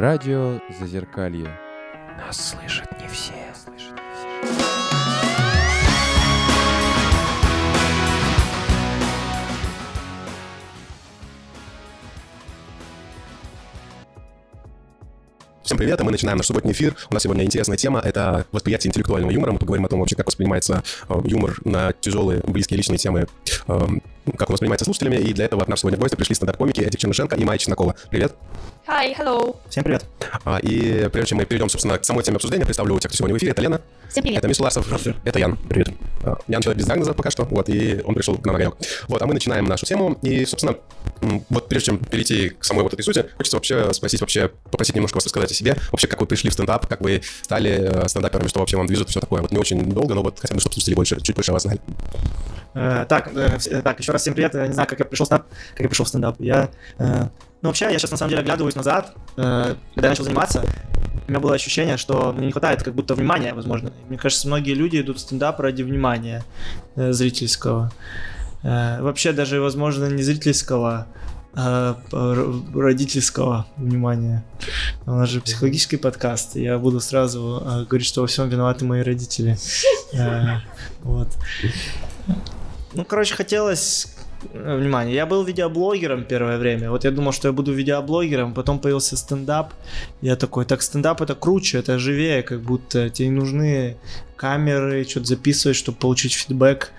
[0.00, 1.50] Радио Зазеркалье.
[2.16, 3.34] Нас слышат не все.
[15.62, 16.96] Всем привет, а мы начинаем наш субботний эфир.
[17.10, 19.52] У нас сегодня интересная тема— это восприятие интеллектуального юмора.
[19.52, 23.78] Мы поговорим о том вообще, как воспринимается э, юмор на тяжелые, близкие личные темы, э,
[24.38, 25.16] как он воспринимается слушателями.
[25.16, 27.94] И для этого к нам сегодня в гости пришли стендап-комики Эдик Чернышенко и Майя Чеснокова.
[28.10, 28.34] Привет.
[28.86, 29.56] Hi, hello.
[29.68, 30.06] Всем привет.
[30.44, 33.34] А, и прежде чем мы перейдем, собственно, к самой теме обсуждения, представлю тех, кто сегодня
[33.34, 33.52] в эфире.
[33.52, 33.80] Это Лена.
[34.08, 34.38] Всем привет.
[34.38, 34.86] Это Миша Ларсов.
[35.24, 35.58] Это Ян.
[35.68, 35.90] Привет.
[36.24, 38.78] А, Ян человек без диагноза пока что, вот, и он пришел к нам на огонек.
[39.06, 40.18] Вот, а мы начинаем нашу тему.
[40.22, 40.76] И, собственно,
[41.50, 45.16] вот прежде чем перейти к самой вот этой сути, хочется вообще спросить вообще, попросить немножко
[45.16, 45.76] вас рассказать о себе.
[45.92, 49.10] Вообще, как вы пришли в стендап, как вы стали э, стендаперами, что вообще вам движет,
[49.10, 49.42] все такое.
[49.42, 51.62] Вот не очень долго, но вот хотя бы, чтобы слушатели больше, чуть больше о вас
[51.62, 51.80] знали.
[52.74, 54.54] Э, так, э, э, так, еще раз всем привет.
[54.54, 56.40] Я не знаю, как я пришел в стендап, как я пришел в стендап.
[56.40, 57.28] Я, э,
[57.62, 60.64] ну, вообще, я сейчас на самом деле оглядываюсь назад, э, когда я начал заниматься,
[61.26, 63.92] у меня было ощущение, что мне не хватает как будто внимания, возможно.
[64.08, 66.42] Мне кажется, многие люди идут в стендап ради внимания
[66.96, 67.92] э, зрительского.
[68.62, 71.06] Э, вообще даже, возможно, не зрительского,
[71.52, 74.44] а р- родительского внимания.
[75.06, 79.02] У нас же психологический подкаст, я буду сразу э, говорить, что во всем виноваты мои
[79.02, 79.56] родители.
[80.12, 80.60] Э,
[81.02, 81.28] Вот.
[82.94, 84.19] Ну, короче, хотелось э,
[84.52, 85.14] внимание.
[85.14, 86.90] Я был видеоблогером первое время.
[86.90, 89.72] Вот я думал, что я буду видеоблогером, потом появился стендап.
[90.20, 93.96] Я такой, так стендап это круче, это живее, как будто тебе не нужны
[94.36, 96.92] камеры, что-то записывать, чтобы получить фидбэк,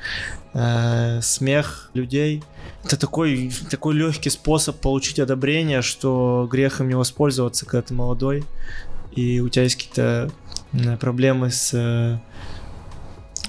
[0.54, 2.44] э, смех людей.
[2.84, 8.44] Это такой, такой легкий способ получить одобрение, что грех им не воспользоваться, когда ты молодой,
[9.16, 10.32] и у тебя есть какие-то
[10.74, 12.18] м, проблемы с э,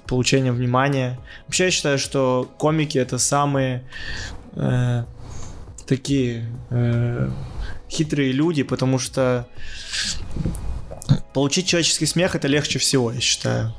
[0.07, 1.19] получением внимания.
[1.47, 3.85] Вообще я считаю, что комики это самые
[4.55, 5.05] э,
[5.87, 7.31] такие э,
[7.89, 9.47] хитрые люди, потому что
[11.35, 13.75] получить человеческий смех это легче всего, я считаю.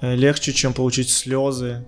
[0.00, 1.84] Э, Легче, чем получить слезы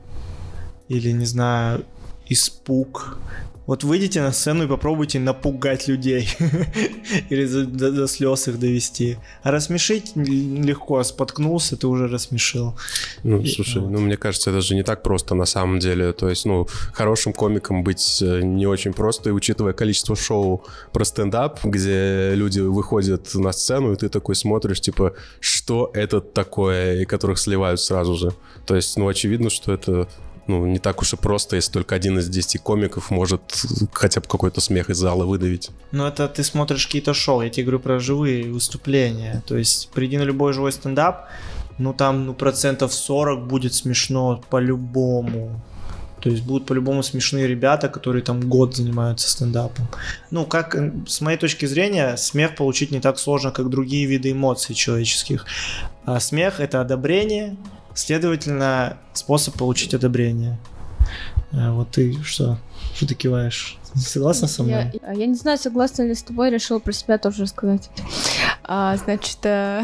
[0.88, 1.84] или, не знаю,
[2.28, 3.18] испуг.
[3.64, 6.28] Вот выйдите на сцену и попробуйте напугать людей.
[7.30, 9.18] Или до, до- до слез их довести.
[9.42, 12.74] А рассмешить легко, споткнулся, ты уже рассмешил.
[13.22, 13.90] Ну, И- слушай, вот.
[13.90, 16.12] ну, мне кажется, это же не так просто на самом деле.
[16.12, 21.04] То есть, ну, хорошим комиком быть э, не очень просто, и учитывая количество шоу про
[21.04, 27.04] стендап, где люди выходят на сцену, и ты такой смотришь, типа, что это такое, и
[27.04, 28.32] которых сливают сразу же.
[28.66, 30.08] То есть, ну, очевидно, что это
[30.46, 33.40] ну, не так уж и просто, если только один из десяти комиков может
[33.92, 35.70] хотя бы какой-то смех из зала выдавить.
[35.92, 39.42] Ну, это ты смотришь какие-то шоу, я тебе говорю про живые выступления.
[39.46, 41.28] То есть, приди на любой живой стендап,
[41.78, 45.60] ну, там, ну, процентов 40 будет смешно по-любому.
[46.22, 49.88] То есть будут по-любому смешные ребята, которые там год занимаются стендапом.
[50.30, 54.30] Ну, как э, с моей точки зрения, смех получить не так сложно, как другие виды
[54.30, 55.44] эмоций человеческих.
[56.04, 57.56] А смех это одобрение,
[57.94, 60.58] следовательно, способ получить одобрение.
[61.52, 62.58] А вот ты что?
[62.94, 63.78] Что ты киваешь?
[63.94, 64.90] Согласна со мной?
[65.02, 67.90] Я, я не знаю, согласна ли с тобой, решила про себя тоже рассказать.
[68.64, 69.82] А, значит, э,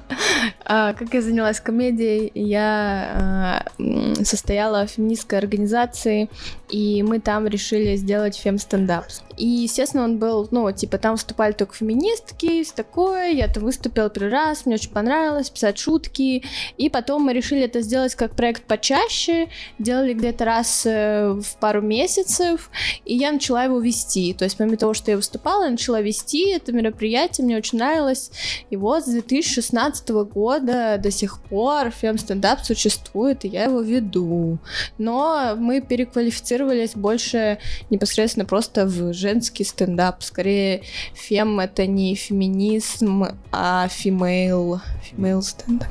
[0.64, 6.28] а, как я занялась комедией, я м, состояла в феминистской организации,
[6.68, 9.04] и мы там решили сделать фем-стендап.
[9.36, 14.08] И, естественно, он был, ну, типа, там выступали только феминистки, все такое, я там выступила
[14.08, 16.42] первый раз, мне очень понравилось писать шутки,
[16.78, 21.82] и потом мы решили это сделать как проект почаще, делали где-то раз э, в пару
[21.82, 22.70] месяцев,
[23.04, 24.34] и я начала его вести.
[24.34, 28.30] То есть, помимо того, что я выступала, я начала вести это мероприятие, мне очень нравилось.
[28.70, 34.58] И вот с 2016 года до сих пор фем-стендап существует, и я его веду.
[34.98, 37.58] Но мы переквалифицировались больше
[37.90, 40.22] непосредственно просто в женский стендап.
[40.22, 40.82] Скорее,
[41.14, 44.80] фем— это не феминизм, а female,
[45.10, 45.88] female стендап.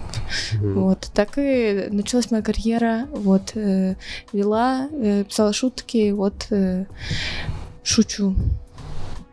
[0.53, 3.07] Вот, так и началась моя карьера.
[3.11, 3.95] Вот, э,
[4.33, 6.85] вела, э, писала шутки, вот, э,
[7.85, 8.35] шучу.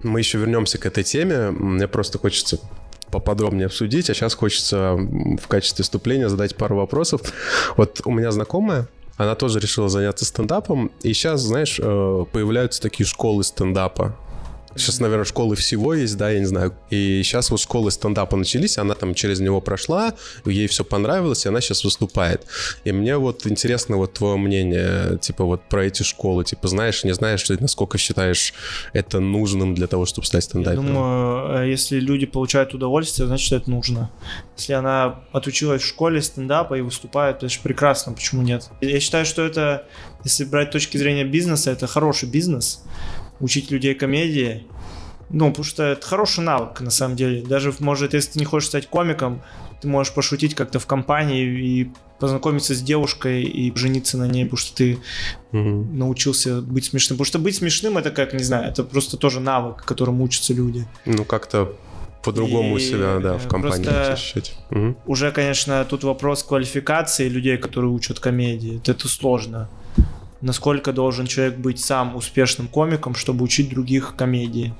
[0.02, 1.50] Мы еще вернемся к этой теме.
[1.50, 2.58] Мне просто хочется
[3.10, 7.20] поподробнее обсудить, а сейчас хочется в качестве вступления задать пару вопросов.
[7.76, 13.06] Вот у меня знакомая, она тоже решила заняться стендапом, и сейчас, знаешь, э, появляются такие
[13.06, 14.16] школы стендапа.
[14.76, 16.74] Сейчас, наверное, школы всего есть, да, я не знаю.
[16.90, 20.14] И сейчас вот школы стендапа начались, она там через него прошла,
[20.44, 22.46] ей все понравилось, и она сейчас выступает.
[22.84, 27.12] И мне вот интересно вот твое мнение, типа вот про эти школы, типа знаешь, не
[27.12, 28.54] знаешь, насколько считаешь
[28.92, 30.86] это нужным для того, чтобы стать Я стендапером?
[30.86, 34.10] думаю, э, если люди получают удовольствие, значит это нужно.
[34.56, 38.70] Если она отучилась в школе стендапа и выступает, то это же прекрасно, почему нет?
[38.80, 39.86] Я считаю, что это,
[40.24, 42.82] если брать точки зрения бизнеса, это хороший бизнес.
[43.40, 44.66] Учить людей комедии.
[45.30, 47.42] Ну, потому что это хороший навык, на самом деле.
[47.42, 49.42] Даже, может, если ты не хочешь стать комиком,
[49.80, 51.90] ты можешь пошутить как-то в компании и
[52.20, 54.98] познакомиться с девушкой и жениться на ней, потому что ты
[55.50, 55.98] Мгм.
[55.98, 57.16] научился быть смешным.
[57.16, 60.86] Потому что быть смешным это как, не знаю, это просто тоже навык, которому учатся люди.
[61.04, 61.74] Ну, как-то
[62.22, 64.54] по-другому И, себя, да, в э, компании ощущать.
[64.70, 64.96] Мгм.
[65.06, 68.80] Уже, конечно, тут вопрос квалификации людей, которые учат комедии.
[68.86, 69.68] Это сложно.
[70.42, 74.74] Насколько должен человек быть сам успешным комиком, чтобы учить других комедии.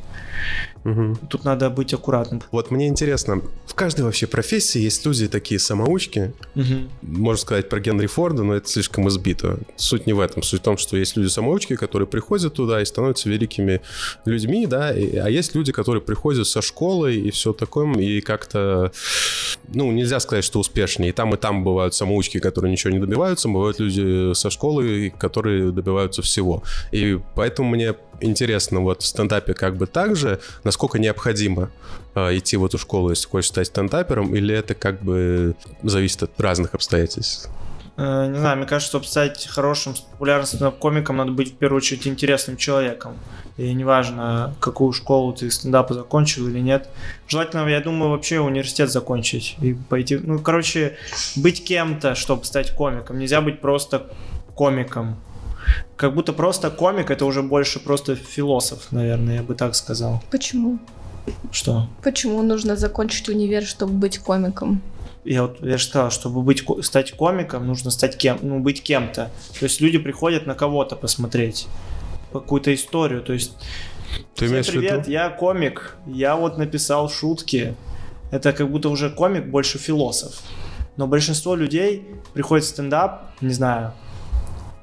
[0.85, 1.17] Мгм.
[1.29, 2.43] Тут надо быть аккуратным.
[2.51, 6.91] Вот мне интересно, в каждой вообще профессии есть люди такие самоучки, Мгм.
[7.03, 9.59] можно сказать про Генри Форда, но это слишком избито.
[9.77, 10.43] Суть не в этом.
[10.43, 13.81] Суть в том, что есть люди-самоучки, которые приходят туда и становятся великими
[14.25, 18.93] людьми, да, и- а есть люди, которые приходят со школы и все такое, и как-то,
[19.73, 21.11] ну, нельзя сказать, что успешнее.
[21.11, 25.71] И там, и там бывают самоучки, которые ничего не добиваются, бывают люди со школы, которые
[25.73, 26.63] добиваются всего.
[26.91, 30.39] И поэтому мне интересно вот в стендапе как бы так же,
[30.73, 31.71] насколько необходимо
[32.15, 36.41] э, идти в эту школу, если хочешь стать стендапером, или это как бы зависит от
[36.41, 37.51] разных обстоятельств?
[37.99, 42.07] Э, Не знаю, мне кажется, чтобы стать хорошим, популярным стендап-комиком, надо быть в первую очередь
[42.07, 43.17] интересным человеком.
[43.59, 46.89] И неважно, какую школу ты стендапа закончил или нет.
[47.29, 50.17] Желательно, я думаю, вообще университет закончить и пойти.
[50.17, 50.97] Ну, короче,
[51.37, 53.19] быть кем-то, чтобы стать комиком.
[53.19, 54.07] Нельзя быть просто
[54.55, 55.17] комиком.
[55.97, 60.23] Как будто просто комик это уже больше просто философ, наверное, я бы так сказал.
[60.31, 60.79] Почему?
[61.53, 61.89] Что?
[62.03, 64.83] Почему нужно закончить универ, чтобы быть комиком?
[65.25, 69.31] Я вот я же сказал, чтобы быть, стать комиком, нужно стать кем, ну, быть кем-то.
[69.59, 71.69] То есть люди приходят на кого-то посмотреть,
[72.33, 73.23] какую-то историю.
[73.23, 73.53] То есть,
[74.35, 75.11] Ты «Всем привет, виду?
[75.11, 77.77] я комик, я вот написал шутки.
[78.33, 80.41] Это как будто уже комик больше философ.
[80.97, 83.93] Но большинство людей приходит в стендап, не знаю,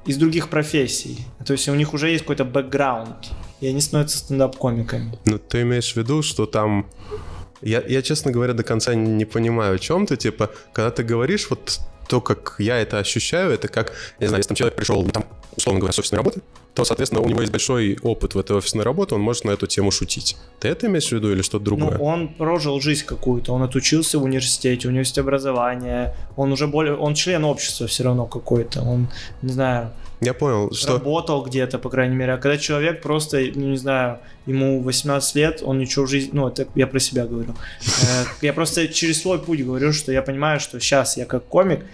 [0.06, 1.26] из других профессий.
[1.44, 3.30] То есть у них уже есть какой-то бэкграунд.
[3.60, 5.18] И они становятся стендап-комиками.
[5.26, 6.86] Ну, ты имеешь в виду, что там...
[7.60, 10.16] Я, я, честно говоря, до конца не понимаю, о чем ты.
[10.16, 14.48] Типа, когда ты говоришь, вот то, как я это ощущаю, это как, не знаю, если
[14.48, 15.24] там человек пришел, там,
[15.56, 16.40] условно говоря, с офисной работы,
[16.74, 19.66] то, соответственно, у него есть большой опыт в этой офисной работе, он может на эту
[19.66, 20.36] тему шутить.
[20.60, 21.98] Ты это имеешь в виду или что-то другое?
[21.98, 26.66] Ну, он прожил жизнь какую-то, он отучился в университете, у него есть образование, он уже
[26.66, 29.08] более, он член общества все равно какой-то, он,
[29.42, 29.90] не знаю,
[30.20, 30.94] Я понял, что...
[30.94, 35.62] работал где-то, по крайней мере, а когда человек просто, ну, не знаю, ему 18 лет,
[35.64, 37.54] он ничего в жизни, ну, это я про себя говорю,
[38.02, 41.84] Э, я просто через свой путь говорю, что я понимаю, что сейчас я как комик,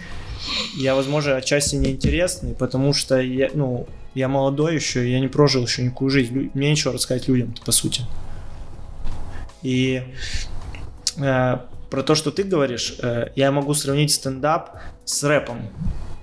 [0.77, 5.83] я, возможно, отчасти неинтересный, потому что я, ну, я молодой еще, я не прожил еще
[5.83, 8.03] никакую жизнь, мне нечего рассказать людям, по сути.
[9.63, 10.03] И
[11.19, 11.59] э,
[11.91, 15.69] про то, что ты говоришь, э, я могу сравнить стендап с рэпом.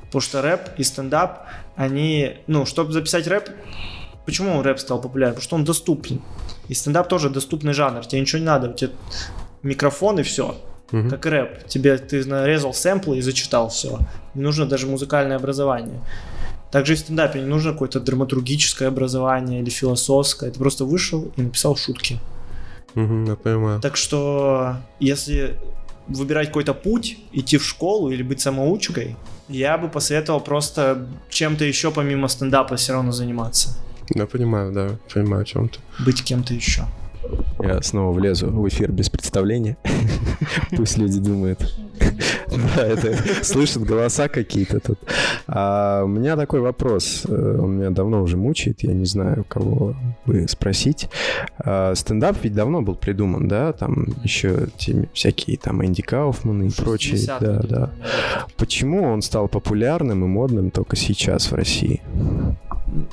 [0.05, 3.49] Потому что рэп и стендап, они, ну, чтобы записать рэп,
[4.25, 5.35] почему рэп стал популярным?
[5.35, 6.21] Потому что он доступен.
[6.67, 8.05] И стендап тоже доступный жанр.
[8.05, 8.91] Тебе ничего не надо, у тебя
[9.63, 10.57] микрофон и все.
[10.93, 11.09] Мгм.
[11.09, 11.67] Как рэп.
[11.67, 13.99] Тебе ты нарезал сэмплы и зачитал все.
[14.35, 15.99] Не нужно даже музыкальное образование.
[16.71, 20.51] Также и в стендапе не нужно какое-то драматургическое образование или философское.
[20.51, 22.19] Ты просто вышел и написал шутки.
[22.93, 23.81] Мгм, я понимаю.
[23.81, 25.57] Так что, если
[26.07, 29.15] выбирать какой-то путь, идти в школу или быть самоучкой,
[29.49, 33.75] я бы посоветовал просто чем-то еще помимо стендапа все равно заниматься.
[34.13, 35.79] Я понимаю, да, понимаю, о чем ты.
[36.05, 36.83] Быть кем-то еще.
[37.59, 39.77] Я снова влезу в эфир без представления.
[40.75, 41.73] Пусть люди думают.
[42.75, 44.99] Да, это слышат голоса какие-то тут.
[45.47, 47.23] А у меня такой вопрос.
[47.27, 48.83] э, Он меня давно уже мучает.
[48.83, 51.09] Я не знаю, кого бы спросить.
[51.57, 53.73] А, Стендап ведь давно был придуман, да?
[53.73, 57.15] Там еще те всякие там Энди Кауфман и прочие.
[57.15, 57.91] 60-е Да, да.
[58.57, 62.01] Почему он стал популярным и модным только сейчас в России?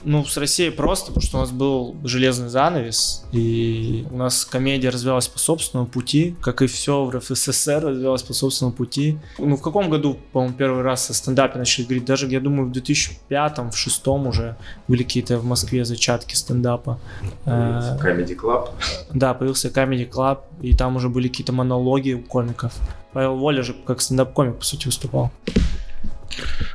[0.04, 4.90] Ну, с Россией просто, потому что у нас был железный занавес, и у нас комедия
[4.90, 9.18] развивалась по собственному пути, как и все в РФССР развивалось по собственному пути.
[9.38, 12.04] Ну, в каком году, по-моему, первый раз о стендапе начали говорить?
[12.04, 14.56] Даже, я думаю, в 2005-м, в 2006 уже
[14.88, 16.98] были какие-то в Москве зачатки стендапа.
[17.46, 18.70] Э, Comedy Club.
[19.12, 22.72] Да, появился Comedy Club, и там уже были какие-то монологи у комиков.
[23.12, 25.30] Павел Воля же как стендап-комик, по сути, выступал.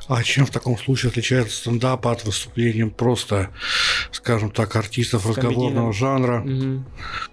[0.07, 3.49] А чем в таком случае отличается стендап от выступления просто,
[4.11, 6.39] скажем так, артистов разговорного жанра?
[6.39, 6.85] Мгм.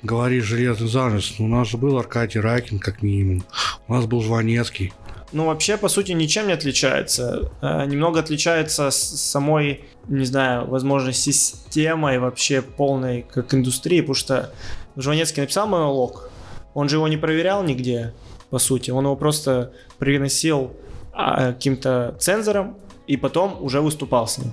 [0.03, 1.35] Говоришь железный занавес.
[1.39, 3.45] Ну, у нас же был Аркадий Ракин, как минимум.
[3.89, 4.93] У нас был Жванецкий.
[5.33, 7.51] Ну, вообще, по сути, ничем не отличается.
[7.63, 14.53] Э, Немного отличается с самой, не знаю, возможно, системой вообще полной как индустрии, потому что
[14.97, 16.31] Жванецкий написал монолог,
[16.75, 18.13] он же его не проверял нигде,
[18.51, 20.77] по сути, он его просто приносил
[21.13, 22.77] каким-то цензорам,
[23.07, 24.53] и потом уже выступал с ним.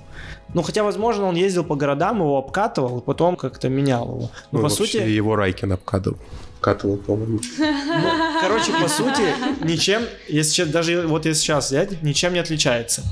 [0.54, 4.20] Ну, хотя, возможно, он ездил по городам, его обкатывал, и потом как-то менял его.
[4.20, 6.18] Но, Ну, по вообще, сути, его Райкин обкатывал.
[6.60, 7.38] Катывал, по-моему.
[7.58, 9.22] ну, короче, по сути,
[9.64, 13.02] ничем, если даже вот если сейчас взять, ничем не отличается.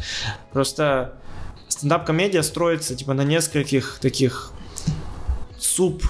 [0.53, 1.15] Просто
[1.69, 4.53] стендап-комедия строится, типа, на нескольких таких
[5.59, 6.03] суб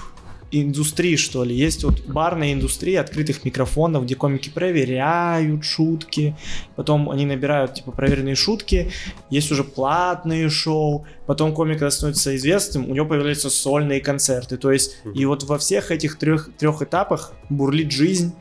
[0.51, 1.55] индустрии, что ли.
[1.55, 6.35] Есть вот барная индустрия открытых микрофонов, где комики проверяют шутки,
[6.75, 8.91] потом они набирают, типа, проверенные шутки,
[9.29, 14.97] есть уже платные шоу, потом комик становится известным, у него появляются сольные концерты, то есть
[15.13, 18.33] и вот во всех этих трех, трех этапах бурлит жизнь,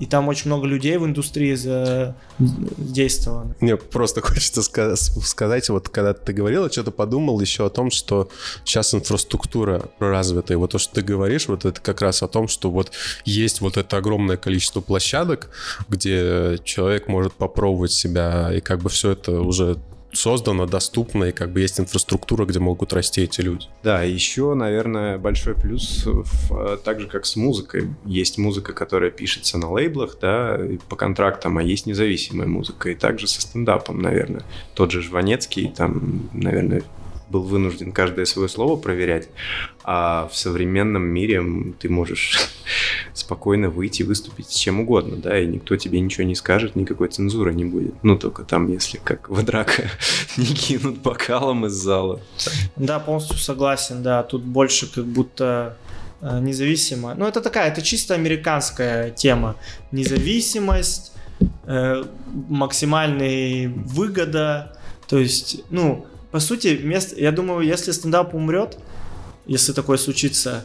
[0.00, 3.54] и там очень много людей в индустрии задействовано.
[3.60, 7.92] Мне просто хочется ска- сказать, вот когда ты говорил, я что-то подумал еще о том,
[7.92, 8.28] что
[8.64, 10.58] сейчас инфраструктура развитая.
[10.58, 12.90] Вот то, что ты говоришь, вот это как раз о том, что вот
[13.24, 15.50] есть вот это огромное количество площадок,
[15.88, 19.78] где человек может попробовать себя, и как бы все это уже
[20.12, 23.66] создано, доступно, и как бы есть инфраструктура, где могут расти эти люди.
[23.82, 27.88] Да, еще, наверное, большой плюс, в, э, так же как с музыкой.
[28.04, 32.90] Есть музыка, которая пишется на лейблах, да, по контрактам, а есть независимая музыка.
[32.90, 34.42] И также со стендапом, наверное.
[34.74, 36.82] Тот же Жванецкий, там, наверное,
[37.32, 39.28] был вынужден каждое свое слово проверять,
[39.82, 41.42] а в современном мире
[41.80, 42.38] ты можешь
[43.14, 47.54] спокойно выйти, выступить с чем угодно, да, и никто тебе ничего не скажет, никакой цензуры
[47.54, 47.94] не будет.
[48.02, 49.90] Ну, только там, если как в драка
[50.36, 52.20] не кинут бокалом из зала.
[52.76, 55.76] Да, полностью согласен, да, тут больше как будто
[56.20, 57.14] э, независимо.
[57.14, 59.56] Ну, это такая, это чисто американская тема.
[59.90, 61.12] Независимость,
[61.64, 62.04] э,
[62.48, 64.78] максимальная выгода.
[65.08, 68.78] То есть, ну, по сути, мест, я думаю, если стендап умрет,
[69.46, 70.64] если такое случится,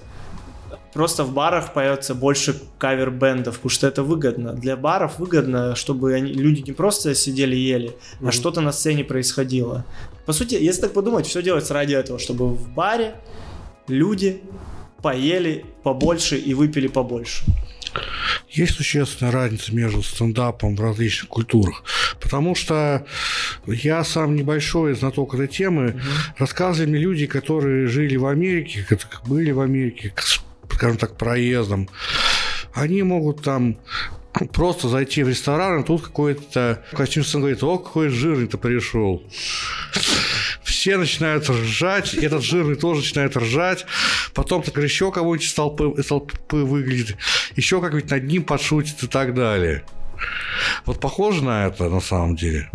[0.94, 4.54] просто в барах появится больше кавер-бендов, потому что это выгодно.
[4.54, 9.04] Для баров выгодно, чтобы они, люди не просто сидели и ели, а что-то на сцене
[9.04, 9.86] происходило.
[10.26, 13.16] По сути, если так подумать, все делается ради этого, чтобы в баре
[13.90, 14.42] люди
[15.02, 17.44] поели побольше и выпили побольше.
[18.50, 21.84] Есть существенная разница между стендапом в различных культурах.
[22.20, 23.06] Потому что
[23.68, 26.02] я сам небольшой знаток этой темы.
[26.38, 28.86] Рассказывали мне люди, которые жили в Америке,
[29.26, 30.14] были в Америке,
[30.72, 31.90] скажем так, проездом.
[32.74, 33.78] Они могут там
[34.54, 39.24] просто зайти в ресторан, и тут какой-то костюм говорит, о, какой жирный-то пришел.
[40.64, 43.86] Все начинают ржать, этот жирный тоже начинает ржать.
[44.34, 47.18] Потом так еще кого-нибудь из толпы, из толпы выглядит,
[47.56, 49.84] еще как-нибудь над ним подшутит и так далее.
[50.86, 52.70] Вот похоже на это на самом деле.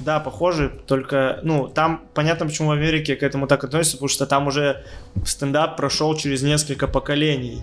[0.00, 4.26] Да, похоже, только, ну, там понятно, почему в Америке к этому так относятся, потому что
[4.26, 4.84] там уже
[5.24, 7.62] стендап прошел через несколько поколений.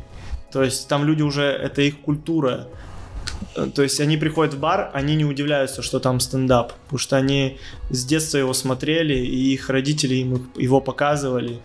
[0.51, 2.67] То есть там люди уже, это их культура.
[3.75, 7.60] То есть они приходят в бар, они не удивляются, что там стендап, потому что они
[7.89, 11.60] с детства его смотрели, и их родители им его показывали.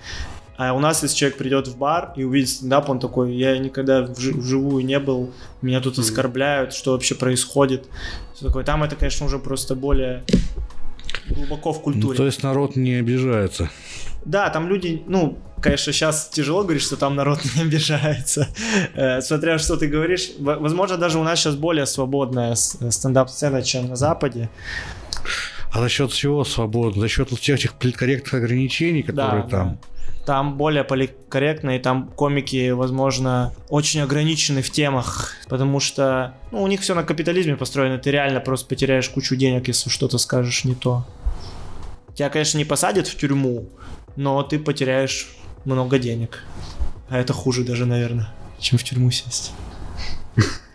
[0.71, 4.02] А у нас, если человек придет в бар и увидит стендап, он такой, я никогда
[4.02, 7.87] вжи- вживую не был, меня тут оскорбляют, что вообще происходит.
[8.35, 8.62] Всё такое.
[8.64, 10.23] Там это, конечно, уже просто более
[11.28, 12.16] глубоко в Ну, культуре.
[12.16, 13.71] то есть народ не обижается.
[14.25, 18.47] Да, там люди, ну, конечно, сейчас тяжело говорить, что там народ не обижается,
[18.95, 20.31] Э, смотря что ты говоришь.
[20.38, 24.49] Возможно, даже у нас сейчас более свободная стендап-сцена, чем на Западе.
[25.73, 27.00] А за счет чего свободно?
[27.00, 29.69] За счет вот всех этих политкорректных ограничений, которые Да, там.
[29.71, 29.78] да.
[30.25, 36.67] Там более поликорректно, и там комики, возможно, очень ограничены в темах, потому что ну, у
[36.69, 40.76] них все на капитализме построено, ты реально просто потеряешь кучу денег, если что-то скажешь не
[40.76, 41.05] то.
[42.14, 43.69] Тебя, конечно, не посадят в тюрьму,
[44.14, 45.29] но ты потеряешь
[45.64, 46.45] много денег.
[47.09, 49.52] А это хуже даже, наверное, чем в тюрьму сесть.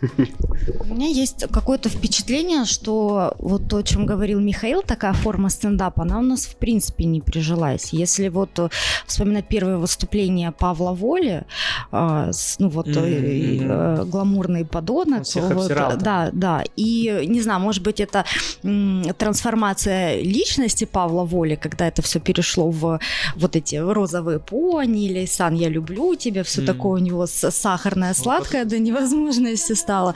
[0.00, 6.02] У меня есть какое-то впечатление, что вот то, о чем говорил Михаил, такая форма стендапа,
[6.02, 7.92] она у нас в принципе не прижилась.
[7.92, 8.68] Если вот э,
[9.06, 11.44] вспоминать первое выступление Павла Воли,
[11.92, 17.82] э, с, ну вот э, э, гламурный подонок, вот, да, да, и не знаю, может
[17.82, 18.24] быть это
[18.62, 23.00] м, трансформация личности Павла Воли, когда это все перешло в
[23.36, 28.64] вот эти розовые пони или Сан, я люблю тебя, все такое у него сахарное, сладкое
[28.64, 30.14] до невозможности стало.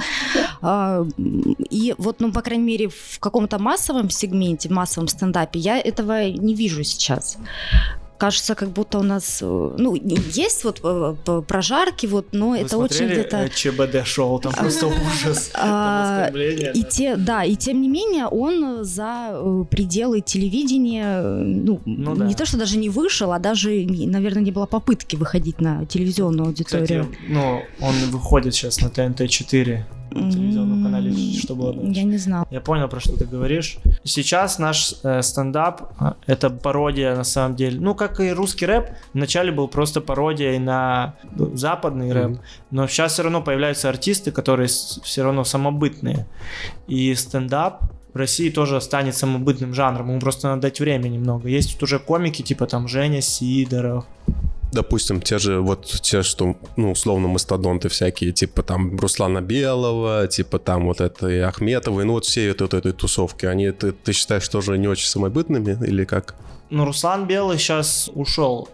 [0.61, 1.07] А,
[1.71, 6.29] И вот, ну, по крайней мере, в каком-то массовом сегменте, в массовом стендапе я этого
[6.31, 7.39] не вижу сейчас.
[8.23, 12.79] Кажется, как будто у нас, э, ну, есть вот э, прожарки, вот, но Вы это
[12.79, 13.37] очень где-то...
[13.39, 14.87] э, ЧБД-шоу, там просто
[15.27, 15.51] ужас.
[15.53, 22.15] Там А, И те, да, и тем не менее он за пределы телевидения, ну, Ну
[22.15, 22.27] да.
[22.27, 26.47] не то, что даже не вышел, а даже, наверное, не было попытки выходить на телевизионную
[26.47, 27.09] аудиторию.
[27.11, 29.83] Кстати, ну, он выходит сейчас на ТНТ-4.
[30.15, 32.01] Телевизионном канале, что было дальше?
[32.01, 32.47] Я не знал.
[32.51, 33.79] Я понял, про что ты говоришь.
[34.05, 37.81] Сейчас наш э, стендап э, это пародия на самом деле.
[37.81, 42.39] Ну, как и русский рэп, вначале был просто пародией на ну, западный рэп,
[42.71, 46.27] но сейчас все равно появляются артисты, которые все равно самобытные.
[46.87, 50.11] И стендап в России тоже станет самобытным жанром.
[50.11, 51.49] Ему просто надо дать время немного.
[51.49, 54.05] Есть тут уже комики, типа там Женя Сидоров,
[54.73, 60.59] Допустим, те же вот те, что, ну, условно, мастодонты всякие, типа там Руслана Белого, типа
[60.59, 64.13] там вот это и Ахметовой, ну вот все вот этой, этой тусовки, они, ты, ты
[64.13, 66.35] считаешь, тоже не очень самобытными или как?
[66.71, 68.69] Ну, Руслан Белый сейчас ушел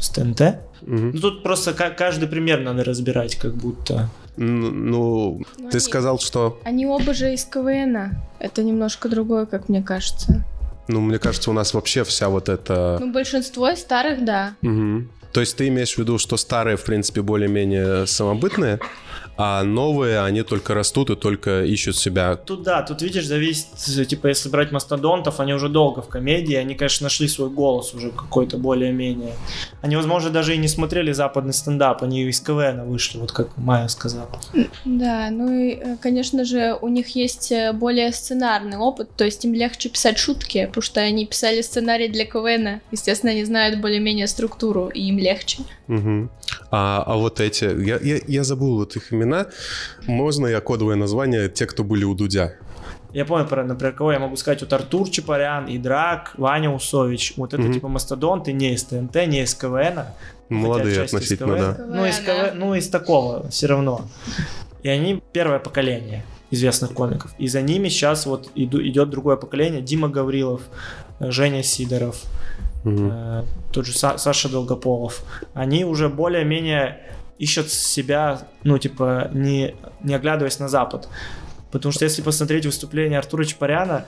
[0.00, 0.40] с ТНТ.
[0.82, 1.12] Мгм.
[1.14, 4.10] Ну, тут просто ка- каждый пример надо разбирать, как будто.
[4.36, 8.16] Ну, Ну, ты они- сказал, что, Они оба же из КВН.
[8.40, 10.44] Это немножко другое, как мне кажется.
[10.88, 12.98] ну, мне кажется, у нас вообще вся вот эта...
[13.00, 14.54] Ну, большинство из старых, да.
[14.60, 15.08] Мгм.
[15.34, 18.78] То есть ты имеешь в виду, что старые, в принципе, более-менее самобытные,
[19.36, 22.36] а новые, они только растут и только ищут себя.
[22.36, 23.66] Тут да, тут видишь, зависит,
[24.08, 28.10] типа, если брать мастодонтов, они уже долго в комедии, они, конечно, нашли свой голос уже
[28.10, 29.34] какой-то более-менее.
[29.82, 33.88] Они, возможно, даже и не смотрели западный стендап, они из КВН вышли, вот как Майя
[33.88, 34.28] сказала.
[34.84, 39.44] Да, ну и, э, конечно же, у них есть э, более сценарный опыт, то есть
[39.44, 42.80] им легче писать шутки, потому что они писали сценарий для КВН.
[42.92, 45.62] Естественно, они знают более-менее структуру, и им легче.
[45.86, 46.30] Мгм.
[46.70, 49.23] А, а вот эти, я, я, я забыл вот их имена,
[50.06, 52.54] можно я кодовое название, те, кто были у Дудя?
[53.12, 57.54] Я помню, про, например, кого я могу сказать, вот Артур Чапарян, Идрак, Ваня Усович, вот
[57.54, 57.72] это Мгм.
[57.74, 60.00] типа мастодонты не из ТНТ, не из КВН,
[60.48, 61.74] Молодые отчасти из относительно, КВН.
[61.78, 61.84] да.
[61.96, 64.02] Ну, из КВН, ну, из такого все равно.
[64.82, 67.32] И они первое поколение известных комиков.
[67.38, 69.80] И за ними сейчас вот иду- идет другое поколение.
[69.80, 70.62] Дима Гаврилов,
[71.20, 72.20] э, Женя Сидоров,
[72.84, 73.10] Мгм.
[73.12, 75.22] э, тот же Са- Саша Долгополов.
[75.54, 77.00] Они уже более-менее
[77.38, 81.08] ищут себя, ну, типа, не, не оглядываясь на Запад.
[81.72, 84.06] Потому что если посмотреть выступление Артура Чапаряна,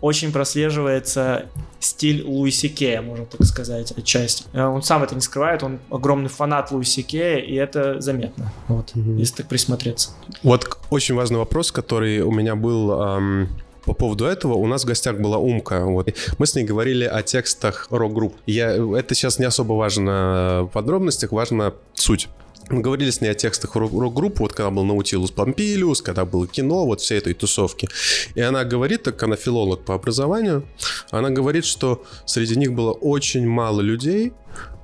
[0.00, 1.46] очень прослеживается
[1.78, 4.44] стиль Луиси Кея, можно так сказать, отчасти.
[4.54, 8.94] Э, Он сам это не скрывает, он огромный фанат Луиси Кея, и это заметно, вот,
[8.94, 9.16] Мгм.
[9.18, 10.10] если так присмотреться.
[10.42, 13.48] Вот очень важный вопрос, который у меня был ам,
[13.84, 14.54] по поводу этого.
[14.54, 15.84] У нас в гостях была Умка.
[15.84, 16.08] Вот.
[16.38, 18.36] Мы с ней говорили о текстах рок-групп.
[18.46, 22.28] Я, это сейчас не особо важно в подробностях, важна суть.
[22.70, 26.46] Мы говорили с ней о текстах рок- рок-групп, вот когда был Наутилус Помпилиус, когда было
[26.46, 27.88] кино, вот всей этой тусовки.
[28.36, 30.64] И она говорит, так она филолог по образованию,
[31.10, 34.32] она говорит, что среди них было очень мало людей,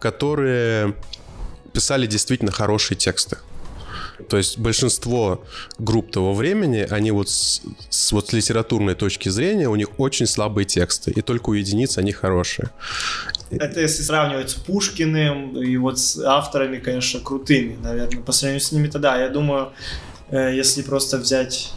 [0.01, 0.94] которые
[1.72, 3.37] писали действительно хорошие тексты.
[4.31, 5.44] То есть большинство
[5.79, 10.27] групп того времени, они вот с, с- вот с литературной точки зрения, у них очень
[10.27, 12.70] слабые тексты, и только у единиц они хорошие.
[13.51, 18.23] Это если сравнивать с Пушкиным и вот с авторами, конечно, крутыми, наверное.
[18.23, 19.73] По сравнению с ними, то да, я думаю,
[20.31, 21.73] э, если просто взять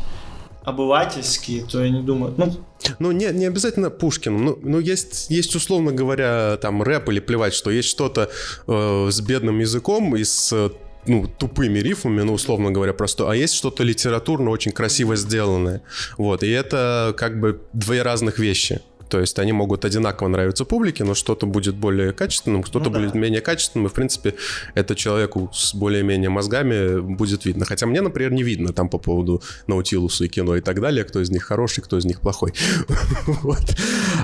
[0.63, 2.53] обывательские, то я не думаю, ну,
[2.99, 4.43] Ну, не, не обязательно Пушкин.
[4.43, 8.29] Ну, ну есть, есть, условно говоря, там рэп или плевать, что есть что-то
[8.67, 10.71] э, с бедным языком и с
[11.05, 15.81] ну, тупыми рифмами, ну, условно говоря, просто, а есть что-то литературно очень красиво сделанное.
[16.17, 18.81] Вот, и это как бы две разных вещи.
[19.09, 22.99] То есть они могут одинаково нравиться публике, но что-то будет более качественным, кто-то Ну да.
[22.99, 24.35] будет менее качественным, и, в принципе,
[24.75, 27.65] это человеку с более-менее мозгами будет видно.
[27.65, 31.21] Хотя мне, например, не видно там по поводу Наутилуса и кино и так далее, кто
[31.21, 32.53] из них хороший, кто из них плохой.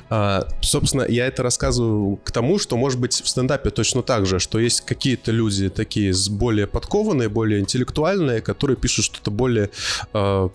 [0.09, 4.39] А, Собственно, я это рассказываю к тому, что, может быть, в стендапе точно так же,
[4.39, 9.69] что есть какие-то люди такие с более подкованные, более интеллектуальные, которые пишут что-то более
[10.13, 10.49] э,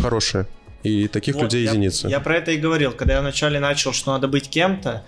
[0.00, 0.46] хорошее.
[0.84, 2.06] И таких Вот, людей я- единицы.
[2.08, 2.92] Я про это и говорил.
[2.92, 5.02] Когда я вначале начал, что надо быть кем-то,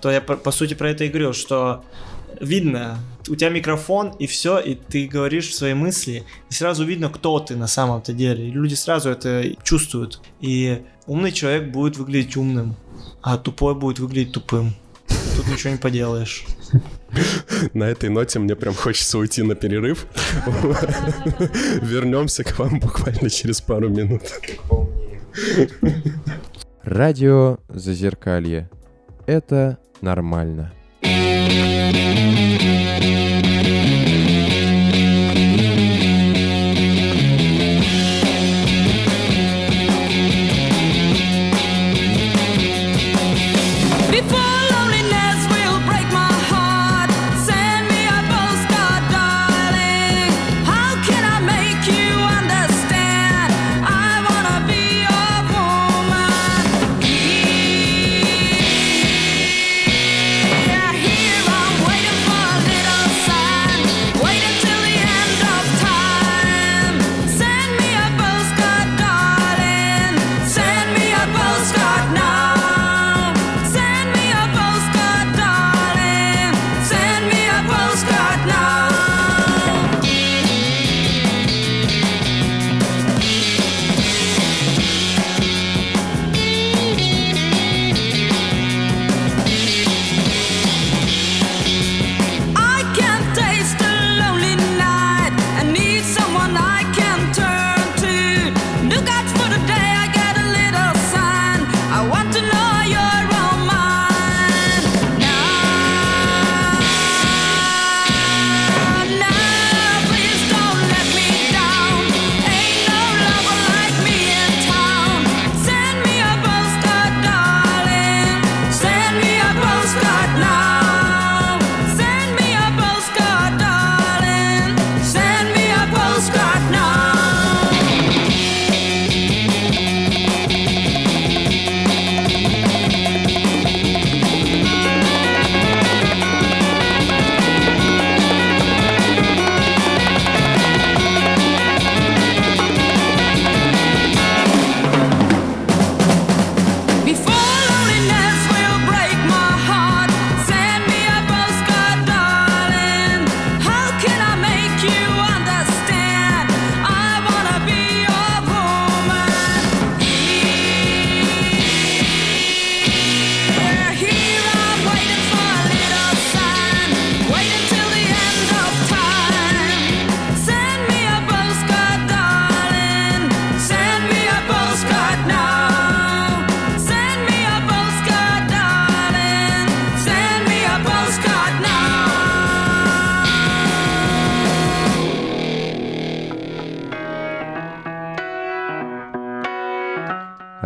[0.00, 1.84] то я по, по сути про это и говорил, что
[2.40, 7.40] видно, у тебя микрофон и все, и ты говоришь свои мысли, и сразу видно, кто
[7.40, 8.46] ты на самом-то деле.
[8.46, 10.20] И люди сразу это чувствуют.
[10.40, 12.76] И умный человек будет выглядеть умным,
[13.20, 14.74] а тупой будет выглядеть тупым.
[15.36, 16.44] Тут ничего не поделаешь.
[17.74, 20.06] На этой ноте мне прям хочется уйти на перерыв.
[21.82, 24.22] Вернемся к вам буквально через пару минут.
[26.82, 28.70] Радио Зазеркалье.
[29.26, 30.72] Это нормально.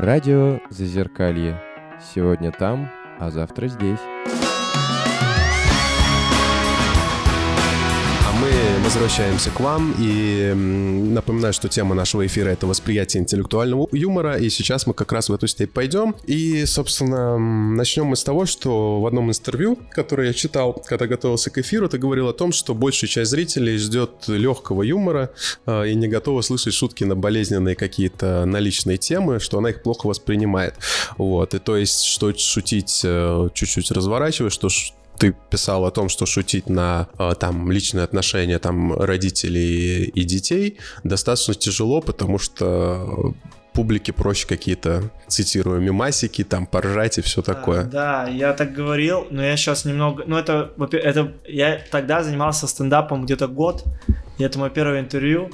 [0.03, 1.61] Радио Зазеркалье.
[2.15, 4.01] Сегодня там, а завтра здесь.
[8.95, 14.85] Возвращаемся к вам и напоминаю, что тема нашего эфира это восприятие интеллектуального юмора, и сейчас
[14.85, 16.17] мы как раз в эту степь пойдем.
[16.27, 21.51] И, собственно, начнем мы с того, что в одном интервью, которое я читал, когда готовился
[21.51, 25.31] к эфиру, ты говорил о том, что большая часть зрителей ждет легкого юмора
[25.67, 30.09] э, и не готова слышать шутки на болезненные какие-то наличные темы, что она их плохо
[30.09, 30.75] воспринимает.
[31.17, 34.69] Вот, и то есть, что шутить э, чуть-чуть разворачивая, что
[35.21, 40.79] ты писал о том, что шутить на э, там личные отношения там родителей и детей
[41.05, 43.35] достаточно тяжело, потому что
[43.75, 47.85] публике проще какие-то, цитирую, мимасики, там, поржать и все такое.
[47.85, 50.25] Да, я так говорил, но я сейчас немного...
[50.27, 51.35] Ну, это, это...
[51.47, 53.85] Я тогда занимался стендапом где-то год,
[54.39, 55.51] и это мое первое интервью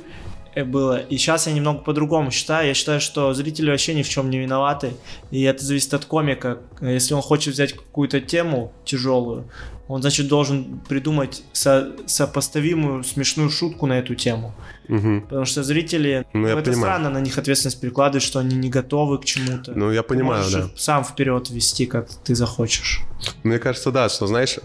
[0.65, 0.99] было.
[0.99, 2.69] И сейчас я немного по-другому считаю.
[2.69, 4.93] Я считаю, что зрители вообще ни в чем не виноваты.
[5.31, 6.59] И это зависит от комика.
[6.81, 9.45] Если он хочет взять какую-то тему тяжелую,
[9.89, 14.53] он, значит, должен придумать со- сопоставимую смешную шутку на эту тему.
[14.89, 15.23] Мгм.
[15.23, 16.27] Потому что зрители...
[16.33, 16.81] Ну, я это понимаю.
[16.81, 19.73] странно на них ответственность перекладывать, что они не готовы к чему-то.
[19.75, 20.71] Ну, я Ты понимаю, можешь да.
[20.77, 23.01] сам вперед вести, как ты захочешь.
[23.43, 24.59] Мне кажется, да, что, знаешь,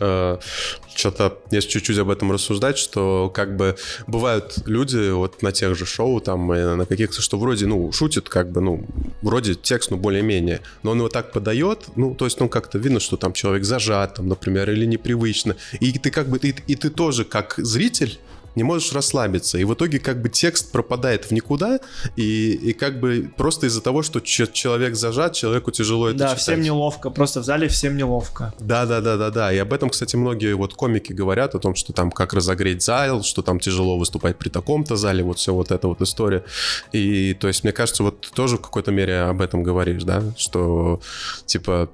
[0.96, 5.86] что-то, если чуть-чуть об этом рассуждать, что как бы бывают люди вот на тех же
[5.86, 8.86] шоу там, и на каких-то, что вроде, ну, шутит как бы, ну,
[9.22, 13.00] вроде текст, ну, более-менее, но он его так подает, ну, то есть, ну, как-то видно,
[13.00, 16.90] что там человек зажат, там, например, или непривычно, и ты как бы, и, и ты
[16.90, 18.20] тоже как зритель
[18.56, 19.58] не можешь расслабиться.
[19.58, 21.80] И в итоге как бы текст пропадает в никуда,
[22.16, 26.26] и, и как бы просто из-за того, что че- человек зажат, человеку тяжело это да,
[26.30, 26.42] читать.
[26.42, 28.54] всем неловко, просто в зале всем неловко.
[28.60, 29.54] Да, да, да, да, да.
[29.54, 33.24] И об этом, кстати, многие вот комики говорят о том, что там как разогреть зал,
[33.24, 36.44] что там тяжело выступать при таком-то зале, вот все вот эта вот история.
[36.92, 40.24] И то есть, мне кажется, вот ты тоже в какой-то мере об этом говоришь, да,
[40.38, 41.02] что
[41.46, 41.90] типа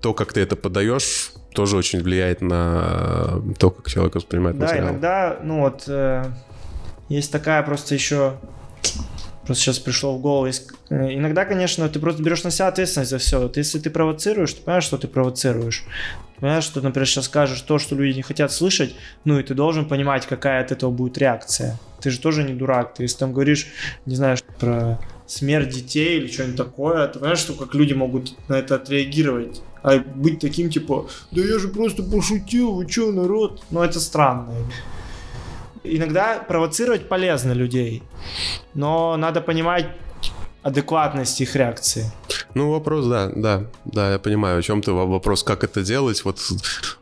[0.00, 4.88] то, как ты это подаешь, тоже очень влияет на то, как человек воспринимает Да, материал.
[4.88, 6.24] иногда, ну вот, э,
[7.08, 8.34] есть такая просто еще,
[9.44, 13.10] просто сейчас пришло в голову, есть, э, иногда, конечно, ты просто берешь на себя ответственность
[13.10, 13.40] за все.
[13.40, 15.84] Вот если ты провоцируешь, ты понимаешь, что ты провоцируешь.
[16.34, 19.54] Ты понимаешь, что, например, сейчас скажешь то, что люди не хотят слышать, ну и ты
[19.54, 21.78] должен понимать, какая от этого будет реакция.
[22.00, 22.94] Ты же тоже не дурак.
[22.94, 23.68] Ты если там говоришь,
[24.06, 28.54] не знаю, про смерть детей или что-нибудь такое, ты понимаешь, что как люди могут на
[28.58, 29.62] это отреагировать.
[29.82, 33.62] А быть таким, типа, да я же просто пошутил, вы чё, народ?
[33.70, 34.54] Ну, это странно.
[35.84, 38.02] Иногда провоцировать полезно людей,
[38.74, 39.86] но надо понимать
[40.62, 42.12] адекватность их реакции.
[42.54, 44.92] Ну, вопрос, да, да, да, я понимаю, о чем ты.
[44.92, 46.24] Во- Вопрос, как это делать.
[46.24, 46.38] Вот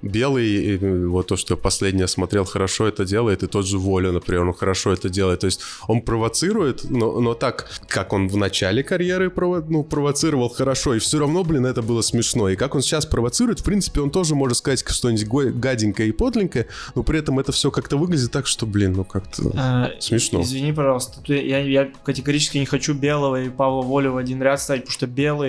[0.03, 4.43] Белый, вот то, что я последнее смотрел, хорошо это делает, и тот же Воля, например,
[4.45, 5.41] он хорошо это делает.
[5.41, 10.49] То есть он провоцирует, но, но так, как он в начале карьеры прово- ну, провоцировал
[10.49, 12.49] хорошо, и все равно, блин, это было смешно.
[12.49, 16.67] И как он сейчас провоцирует, в принципе, он тоже может сказать что-нибудь гаденькое и подленькое,
[16.95, 19.43] но при этом это все как-то выглядит так, что, блин, ну как-то...
[19.55, 20.43] Э, Смешно.
[20.43, 24.83] Извини, пожалуйста, я, я категорически не хочу Белого и Павла Волю в один ряд ставить,
[24.83, 25.40] потому что Белый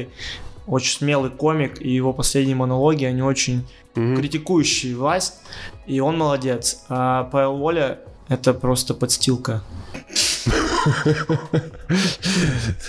[0.68, 4.16] очень смелый комик, и его последние монологи, они очень Мгм.
[4.18, 5.36] критикующие власть,
[5.86, 6.84] и он молодец.
[6.88, 8.00] А Павел Воля
[8.30, 9.62] это просто подстилка.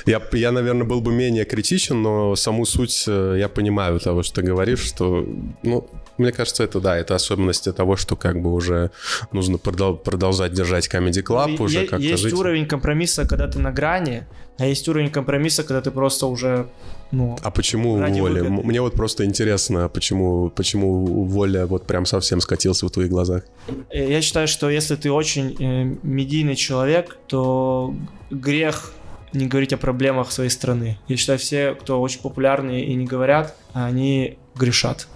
[0.07, 4.37] Я, я, наверное, был бы менее критичен, но саму суть э, я понимаю того, что
[4.37, 5.27] ты говоришь, что,
[5.63, 5.89] ну,
[6.23, 8.91] мне кажется, это да, это особенности того, что как бы уже
[9.33, 12.33] нужно продол- продолжать держать Comedy Club, Ну, уже е- как-то есть жить.
[12.33, 14.25] уровень компромисса, когда ты на грани,
[14.59, 16.67] а есть уровень компромисса, когда ты просто уже,
[17.11, 17.99] ну, А почему.
[17.99, 23.43] М- Мне вот просто интересно, почему, почему Воля вот прям совсем скатился в твоих глазах.
[23.91, 27.95] Э, Я считаю, что если ты очень э, медийный человек, то
[28.31, 28.93] грех
[29.33, 30.99] не говорить о проблемах своей страны.
[31.09, 35.09] Я считаю, все, кто очень популярны и не говорят, они грешат.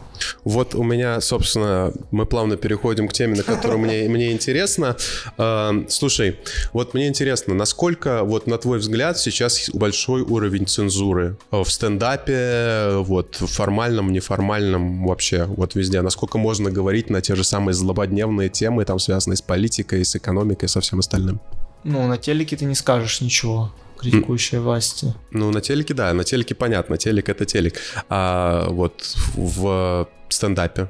[0.45, 4.97] Вот у меня, собственно, мы плавно переходим к теме, на которую мне, мне интересно.
[5.39, 6.39] Э, Слушай,
[6.73, 12.97] вот мне интересно, насколько, вот на твой взгляд, сейчас большой уровень цензуры э, в стендапе,
[12.99, 16.03] вот в формальном, неформальном вообще, вот везде.
[16.03, 20.69] Насколько можно говорить на те же самые злободневные темы, там, связанные с политикой, с экономикой,
[20.69, 21.41] со всем остальным?
[21.85, 25.15] Ну, на телеке ты не скажешь ничего критикующей власти.
[25.31, 27.81] Ну, на телеке, да, на телеке понятно, телек это телек.
[28.09, 30.89] А вот в стендапе,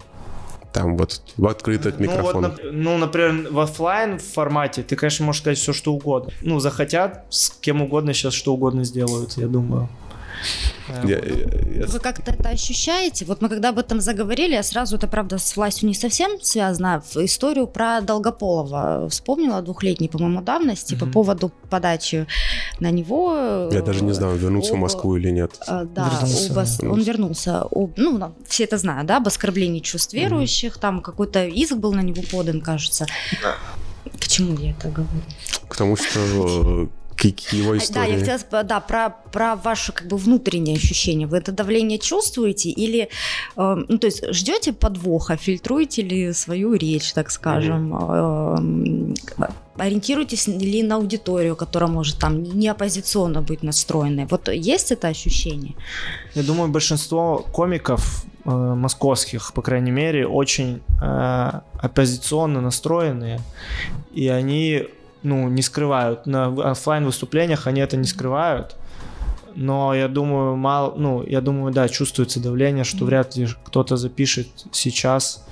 [0.73, 2.45] там вот в открытый Ну, вот, микрофон.
[2.45, 6.33] нап- ну, например, в оффлайн формате ты, конечно, можешь сказать все, что угодно.
[6.43, 9.89] Ну, захотят, с кем угодно сейчас что угодно сделают, я думаю.
[10.89, 11.27] Э, Я- вот.
[11.27, 13.25] я- я- Вы как-то это ощущаете?
[13.25, 17.03] Вот мы когда об этом заговорили, я сразу, это правда с властью не совсем связано,
[17.13, 22.27] в историю про Долгополова вспомнила двухлетней, по-моему, давности по поводу подачи
[22.81, 23.69] на него.
[23.73, 25.59] Я даже не знаю, вернуться в Москву или нет.
[25.67, 26.89] А, Да, Вернулся, об ос- да.
[26.91, 27.63] он вернулся.
[27.71, 31.93] Об- ну, нам- все это знают, да, об оскорблении чувств верующих, там какой-то иск был
[31.95, 33.07] на него подан, кажется.
[34.21, 35.23] К чему я это говорю?
[35.69, 36.87] К тому, что э,
[37.25, 38.19] его А, Да, я истории.
[38.19, 41.27] хотела да, про, про ваше как бы внутреннее ощущение.
[41.27, 43.09] Вы это давление чувствуете или,
[43.57, 49.15] э, ну, то есть ждете подвоха, фильтруете ли свою речь, так скажем, эм,
[49.77, 54.27] ориентируетесь ли на аудиторию, которая может там не оппозиционно быть настроенной?
[54.27, 55.75] Вот есть это ощущение?
[56.35, 63.41] Я думаю, большинство комиков э, московских, по крайней мере, очень э, оппозиционно настроенные,
[64.15, 64.85] и они,
[65.27, 66.27] ну, не скрывают.
[66.27, 68.77] На офлайн выступлениях они это не скрывают.
[69.57, 74.49] Но я думаю, мало, ну, я думаю, да, чувствуется давление, что вряд ли кто-то запишет
[74.71, 75.45] сейчас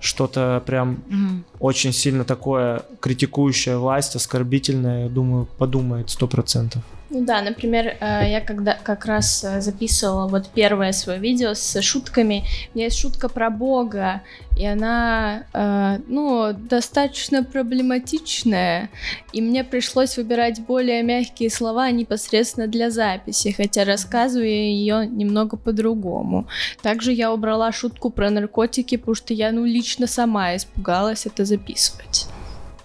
[0.00, 1.44] что-то прям Мгм.
[1.60, 6.82] очень сильно такое критикующее власть, оскорбительное, я думаю, подумает сто процентов.
[7.14, 11.82] Ну да, например, э, я когда как раз э, записывала вот первое свое видео с
[11.82, 14.22] шутками, у меня есть шутка про Бога,
[14.56, 18.88] и она, э, ну, достаточно проблематичная,
[19.34, 26.46] и мне пришлось выбирать более мягкие слова непосредственно для записи, хотя рассказываю ее немного по-другому.
[26.80, 32.26] Также я убрала шутку про наркотики, потому что я, ну, лично сама испугалась это записывать.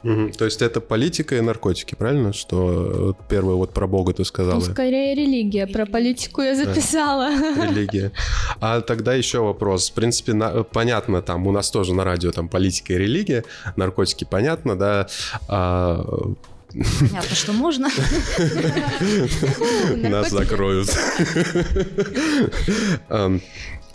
[0.03, 0.31] Мгм.
[0.31, 2.33] То есть это политика и наркотики, правильно?
[2.33, 4.55] Что э, первое вот про Бога ты сказала.
[4.59, 7.29] Ну, скорее религия, про политику я записала.
[7.63, 8.11] Религия.
[8.59, 9.89] А тогда еще вопрос.
[9.89, 13.43] В принципе, на- понятно, там у нас тоже на радио там политика и религия,
[13.75, 15.07] наркотики понятно, да.
[15.47, 16.05] А,
[16.99, 17.89] Понятно, что можно.
[19.95, 20.89] Нас закроют.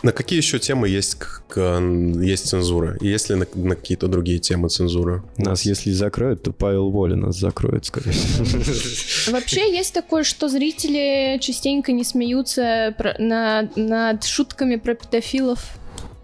[0.03, 1.79] На какие еще темы есть, к- к-
[2.21, 2.97] есть цензура?
[2.99, 5.23] Есть ли на, на какие-то другие темы цензура?
[5.37, 9.31] Нас, если закроют, то Павел Воля нас закроет, скорее всего.
[9.31, 12.93] Вообще есть такое, что зрители частенько не смеются
[13.77, 15.59] над шутками про педофилов.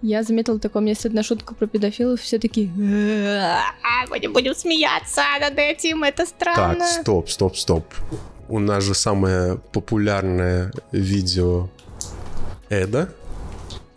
[0.02, 4.28] Я заметила такое, у меня есть одна шутка про педофилов, все такие, «А, мы не
[4.30, 6.86] будем смеяться над этим, это Так, странно.
[6.88, 7.86] стоп, стоп, стоп.
[8.48, 11.70] У нас же самое популярное видео
[12.70, 13.10] Эда,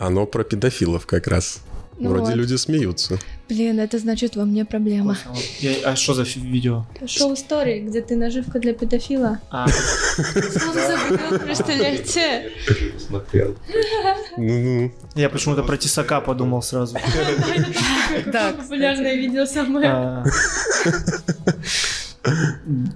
[0.02, 1.60] оно про педофилов как раз.
[1.98, 2.34] Ну Вроде вот.
[2.36, 3.18] люди смеются.
[3.48, 5.16] Блин, это значит во мне проблема.
[5.60, 6.84] Я- а что за видео?
[7.06, 9.38] Шоу истории, где ты наживка для педофила.
[9.50, 12.50] А, Сам забыл, представляете?
[14.36, 14.90] Ну-ну.
[15.14, 16.96] я почему-то про Тесака подумал сразу.
[18.24, 20.24] Какое популярное видео самое.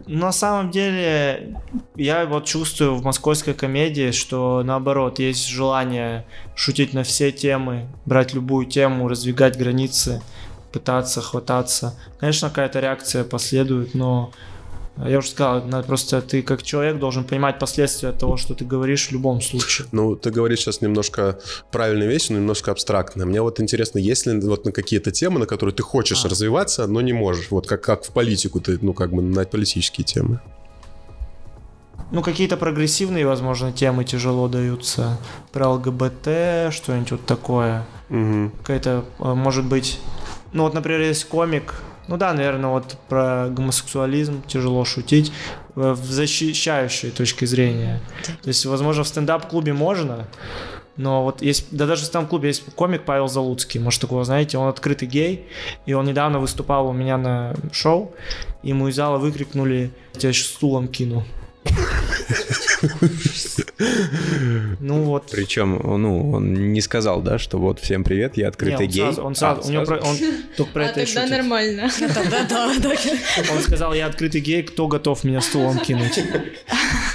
[0.07, 1.57] На самом деле,
[1.97, 8.35] я вот чувствую в московской комедии, что наоборот, есть желание шутить на все темы, брать
[8.35, 10.23] любую тему, раздвигать границы,
[10.73, 11.99] пытаться хвататься.
[12.21, 14.31] Конечно, какая-то реакция последует, но
[15.05, 19.09] я уже сказал, надо просто ты как человек должен понимать последствия того, что ты говоришь
[19.09, 19.87] в любом случае.
[19.93, 21.39] Ну, ты говоришь сейчас немножко
[21.71, 23.27] правильные вещи, но немножко абстрактно.
[23.27, 26.29] Мне вот интересно, есть ли вот на какие-то темы, на которые ты хочешь А.
[26.29, 27.51] развиваться, но не можешь?
[27.51, 30.41] Вот как, как в политику ты, ну, как бы на политические темы.
[32.13, 35.19] Ну, какие-то прогрессивные, возможно, темы тяжело даются.
[35.53, 37.85] Про ЛГБТ, что-нибудь вот такое.
[38.09, 38.53] Мгм.
[38.59, 39.99] какая-то, э, может быть,
[40.53, 41.75] ну вот, например, есть комик,
[42.09, 45.33] ну да, наверное, вот про гомосексуализм тяжело шутить
[45.75, 48.01] э, в защищающей точке зрения.
[48.43, 50.27] То есть, возможно, в стендап-клубе можно,
[50.97, 54.69] но вот есть, да даже в стендап-клубе есть комик Павел Залуцкий, может, такого знаете, он
[54.69, 55.49] открытый гей,
[55.85, 58.15] и он недавно выступал у меня на шоу,
[58.63, 61.25] ему из зала выкрикнули, я тебя сейчас стулом кину.
[64.81, 65.29] Ну вот.
[65.31, 69.05] Причем, ну, он не сказал, да, что вот всем привет, я открытый гей.
[69.05, 70.17] он сразу, А, у него он
[70.57, 71.91] только про А это тогда нормально.
[73.53, 76.19] Он сказал, я открытый гей, кто готов меня стулом кинуть?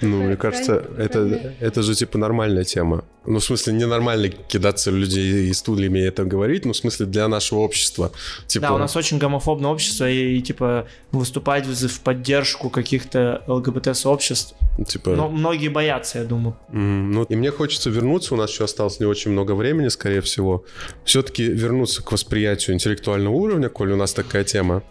[0.00, 3.04] Ну, мне кажется, это, это же типа нормальная тема.
[3.26, 7.26] Ну, в смысле, ненормально кидаться людей и стульями и это говорить, ну, в смысле, для
[7.28, 8.12] нашего общества.
[8.46, 13.42] Типа, Да, у нас очень гомофобное общество, и, и, типа выступать в, в поддержку каких-то
[13.46, 14.54] ЛГБТ-сообществ.
[14.86, 15.10] типа...
[15.16, 16.56] Но многие боятся, я думаю.
[16.70, 20.20] М, Ну, и мне хочется вернуться, у нас еще осталось не очень много времени, скорее
[20.20, 20.64] всего,
[21.04, 24.82] все-таки вернуться к восприятию интеллектуального уровня, коль у нас такая тема.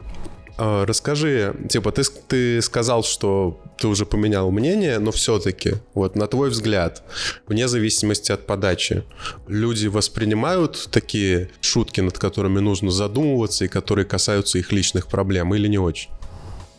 [0.58, 6.28] А, Расскажи, типа, ты, ты сказал, что ты уже поменял мнение, но все-таки, вот, на
[6.28, 7.04] твой взгляд,
[7.48, 9.04] вне зависимости от подачи,
[9.48, 15.68] люди воспринимают такие шутки, над которыми нужно задумываться и которые касаются их личных проблем, или
[15.68, 16.10] не очень?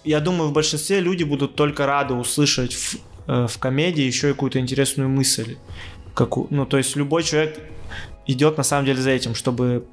[0.05, 4.59] Я думаю, в большинстве люди будут только рады услышать ф- э, в комедии еще какую-то
[4.61, 5.57] интересную мысль.
[6.15, 7.59] Как, у- ну, то есть любой человек
[8.27, 9.85] идет на самом деле за этим, чтобы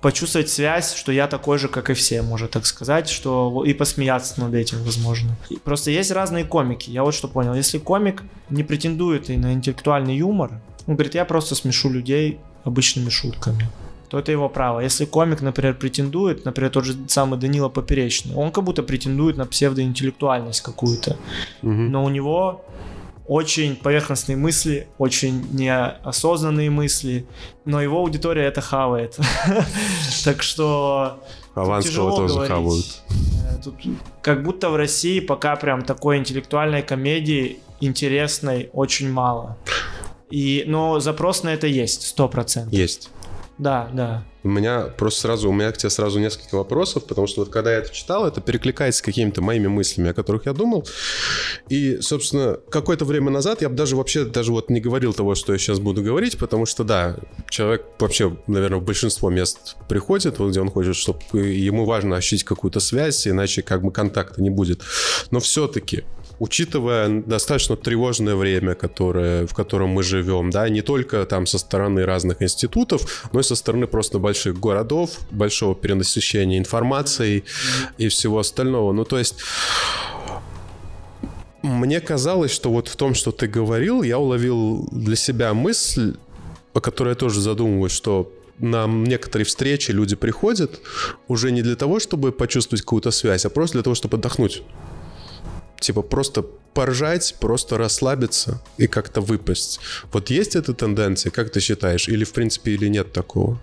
[0.00, 4.40] почувствовать связь, что я такой же, как и все, можно так сказать, что и посмеяться
[4.40, 5.36] над этим, возможно.
[5.50, 6.90] И просто есть разные комики.
[6.90, 7.54] Я вот что понял.
[7.54, 10.50] Если комик не претендует и на интеллектуальный юмор,
[10.86, 13.68] он говорит, я просто смешу людей обычными шутками
[14.08, 14.78] то это его право.
[14.78, 19.46] Если комик, например, претендует, например, тот же самый Данила Поперечный, он как будто претендует на
[19.46, 21.16] псевдоинтеллектуальность какую-то,
[21.62, 21.90] Мгм.
[21.90, 22.64] но у него
[23.28, 27.26] очень поверхностные мысли, очень неосознанные мысли,
[27.64, 29.16] но его аудитория это хавает.
[30.24, 31.22] Так что
[31.54, 32.52] Аванского тоже говорить.
[32.52, 32.86] хавают.
[33.10, 33.74] Э, Тут
[34.22, 39.56] как будто в России пока прям такой интеллектуальной комедии интересной очень мало.
[40.30, 42.72] И, но запрос на это есть, сто процентов.
[42.72, 43.10] Есть.
[43.58, 44.24] Да, да.
[44.42, 47.72] У меня просто сразу, у меня к тебе сразу несколько вопросов, потому что вот когда
[47.72, 50.86] я это читал, это перекликается с какими-то моими мыслями, о которых я думал.
[51.68, 55.52] И, собственно, какое-то время назад я бы даже вообще даже вот не говорил того, что
[55.52, 57.16] я сейчас буду говорить, потому что, да,
[57.48, 62.44] человек вообще, наверное, в большинство мест приходит, вот где он хочет, чтобы ему важно ощутить
[62.44, 64.82] какую-то связь, иначе как бы контакта не будет.
[65.30, 66.04] Но все-таки
[66.38, 72.04] учитывая достаточно тревожное время, которое, в котором мы живем, да, не только там со стороны
[72.04, 77.44] разных институтов, но и со стороны просто больших городов, большого перенасыщения информацией
[77.98, 78.92] и всего остального.
[78.92, 79.36] Ну, то есть
[81.62, 86.14] мне казалось, что вот в том, что ты говорил, я уловил для себя мысль,
[86.74, 90.80] о которой я тоже задумываюсь, что на некоторые встречи люди приходят
[91.28, 94.62] уже не для того, чтобы почувствовать какую-то связь, а просто для того, чтобы отдохнуть.
[95.80, 96.42] Типа просто
[96.74, 99.80] поржать, просто расслабиться и как-то выпасть.
[100.12, 102.08] Вот есть эта тенденция, как ты считаешь?
[102.08, 103.58] Или в принципе, или нет такого?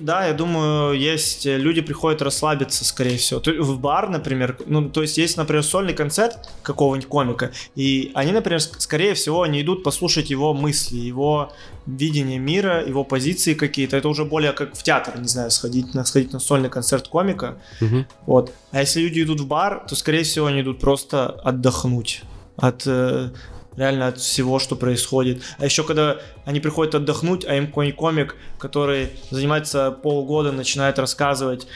[0.00, 3.40] Да, я думаю, есть э, люди приходят расслабиться, скорее всего.
[3.44, 8.60] В бар, например, ну, то есть есть, например, сольный концерт какого-нибудь комика, и они, например,
[8.60, 11.52] ск- скорее всего, они идут послушать его мысли, его
[11.86, 13.96] видение мира, его позиции какие-то.
[13.96, 17.58] Это уже более как в театр, не знаю, сходить на, сходить на сольный концерт комика.
[17.80, 18.06] Мгм.
[18.26, 18.52] Вот.
[18.70, 22.22] А если люди идут в бар, то, скорее всего, они идут просто отдохнуть
[22.56, 23.30] от э,
[23.78, 25.42] реально от всего, что происходит.
[25.58, 31.66] А еще когда они приходят отдохнуть, а им какой-нибудь комик, который занимается полгода, начинает рассказывать,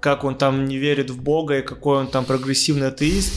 [0.00, 3.32] как он там не верит в Бога и какой он там прогрессивный атеист,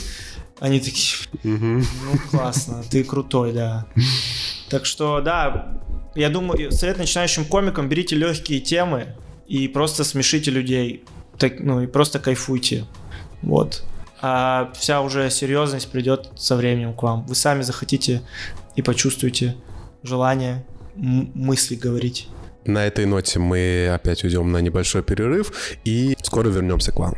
[0.60, 1.84] они такие, ну
[2.32, 3.86] классно, ты крутой, да.
[4.70, 5.80] Так что, да,
[6.16, 9.16] я думаю, совет начинающим комикам, берите легкие темы
[9.48, 11.04] и просто смешите людей,
[11.38, 12.86] так, ну и просто кайфуйте,
[13.42, 13.84] вот.
[14.28, 17.28] А вся уже серьезность придет со временем к вам.
[17.28, 18.24] Вы сами захотите
[18.76, 19.56] и почувствуете
[20.02, 20.66] желание
[20.96, 22.28] мысли говорить.
[22.66, 27.14] На этой ноте мы опять уйдем на небольшой перерыв и скоро вернемся к вам.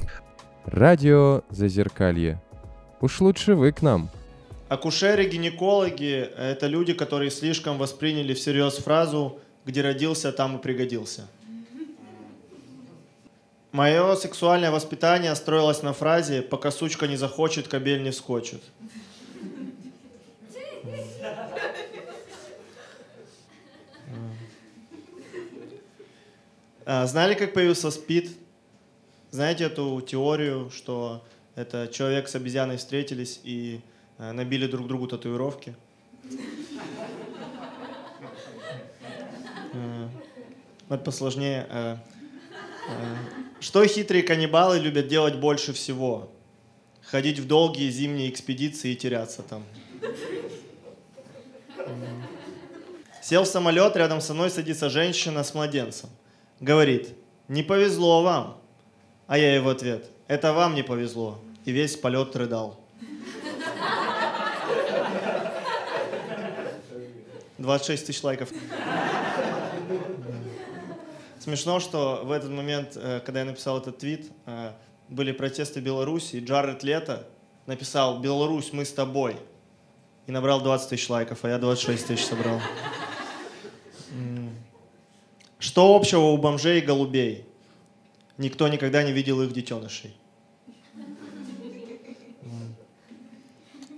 [0.65, 2.41] Радио Зазеркалье.
[2.99, 4.09] Уж лучше вы к нам.
[4.67, 11.29] Акушеры, гинекологи– это люди, которые слишком восприняли всерьез фразу «где родился, там и пригодился».
[13.77, 18.63] Мое сексуальное воспитание строилось на фразе «пока сучка не захочет, кобель не вскочит».
[26.87, 28.35] А, Знали, как появился СПИД?
[29.29, 31.23] Знаете эту теорию, что
[31.53, 33.81] это человек с обезьяной встретились и
[34.17, 35.75] э, набили друг другу татуировки?
[39.73, 40.07] Э,
[40.89, 42.01] Вот посложнее.
[43.59, 46.31] Что хитрые каннибалы любят делать больше всего?
[47.01, 49.63] Ходить в долгие зимние экспедиции и теряться там.
[53.21, 56.09] Сел в самолет, рядом со мной садится женщина с младенцем.
[56.59, 57.09] Говорит,
[57.47, 58.57] не повезло вам.
[59.25, 61.39] А я ей в ответ, это вам не повезло.
[61.65, 62.79] И весь полет рыдал.
[67.57, 68.49] 26 тысяч лайков.
[71.47, 74.73] Смешно, что в этот момент, э, когда я написал этот твит, э,
[75.07, 77.25] были протесты Беларуси, и Джаред Лето
[77.67, 79.37] написал «Беларусь, мы с тобой».
[80.25, 82.59] И набрал 20 тысяч лайков, а я 26 тысяч собрал.
[85.57, 87.45] Что общего у бомжей и голубей?
[88.37, 90.17] Никто никогда не видел их детенышей.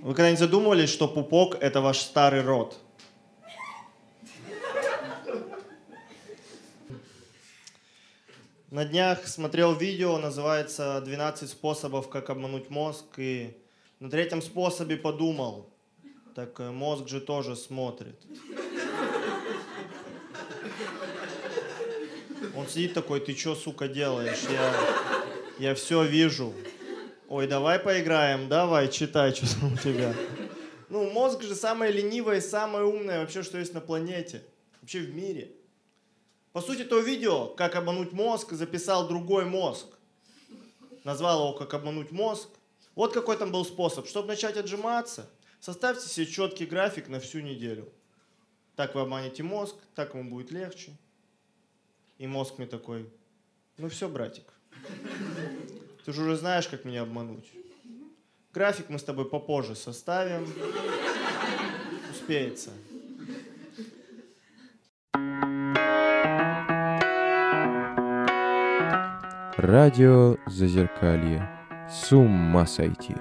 [0.04, 2.80] Вы когда-нибудь задумывались, что пупок— это ваш старый род?
[8.72, 13.58] На днях смотрел видео, называется «12 способов, как обмануть мозг», и
[14.00, 15.72] на третьем способе подумал,
[16.36, 18.16] так э, мозг же тоже смотрит.
[22.56, 24.44] Он сидит такой, ты чё, сука, делаешь?
[24.52, 26.54] Я, я все вижу.
[27.28, 30.14] Ой, давай поиграем, давай, читай, что там у тебя.
[30.90, 34.44] Ну, мозг же самое ленивое и самое умное вообще, что есть на планете.
[34.80, 35.54] Вообще в мире.
[36.52, 39.88] По сути, то видео, как обмануть мозг, записал другой мозг.
[41.04, 42.50] Назвал его «Как обмануть мозг».
[42.96, 44.08] Вот какой там был способ.
[44.08, 45.30] Чтобы начать отжиматься,
[45.60, 47.88] составьте себе четкий график на всю неделю.
[48.76, 50.98] Так вы обманете мозг, так ему будет легче.
[52.18, 53.10] И мозг мне такой,
[53.78, 54.44] ну все, братик,
[56.06, 57.50] ты же уже знаешь, как меня обмануть.
[58.54, 60.52] График мы с тобой попозже составим.
[62.12, 62.72] Успеется.
[69.62, 71.50] Радио Зазеркалье.
[71.92, 73.14] С ума сойти.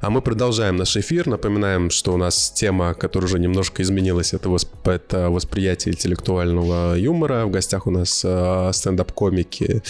[0.00, 1.26] А мы продолжаем наш эфир.
[1.26, 7.44] Напоминаем, что у нас тема, которая уже немножко изменилась, это, восп- это восприятие интеллектуального юмора.
[7.44, 9.82] В гостях у нас э, стендап-комики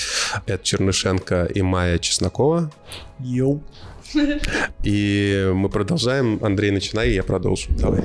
[0.46, 2.72] Эд Чернышенко и Майя Чеснокова.
[3.18, 3.62] Йоу.
[4.82, 6.38] И мы продолжаем.
[6.42, 7.70] Андрей, начинай, я продолжу.
[7.70, 8.02] Давай.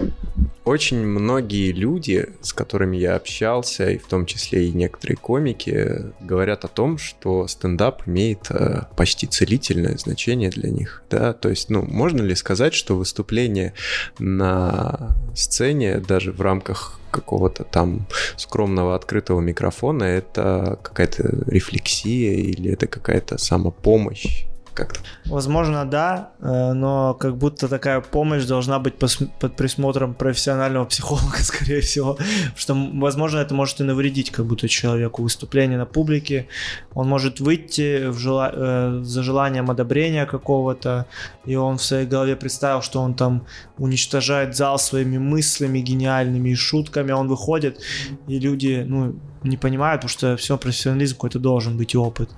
[0.65, 6.65] Очень многие люди, с которыми я общался, и в том числе и некоторые комики, говорят
[6.65, 11.03] о том, что стендап имеет э, почти целительное значение для них.
[11.11, 11.33] Да?
[11.33, 13.73] То есть, ну, можно ли сказать, что выступление
[14.17, 22.87] на сцене, даже в рамках какого-то там скромного открытого микрофона, это какая-то рефлексия или это
[22.87, 24.45] какая-то самопомощь?
[24.75, 24.99] Как-то.
[25.25, 31.79] Возможно, да, э, но как будто такая помощь должна быть под присмотром профессионального психолога, скорее
[31.79, 32.17] всего.
[32.57, 35.23] Что, возможно, это может и навредить как будто человеку.
[35.23, 36.47] Выступление на публике,
[36.93, 41.05] он может выйти в жела- э, за желанием одобрения какого-то,
[41.45, 43.45] и он в своей голове представил, что он там
[43.77, 47.81] уничтожает зал своими мыслями гениальными и шутками, а он выходит,
[48.27, 52.29] и люди, ну, не понимают, потому что все профессионализм какой-то должен быть и опыт.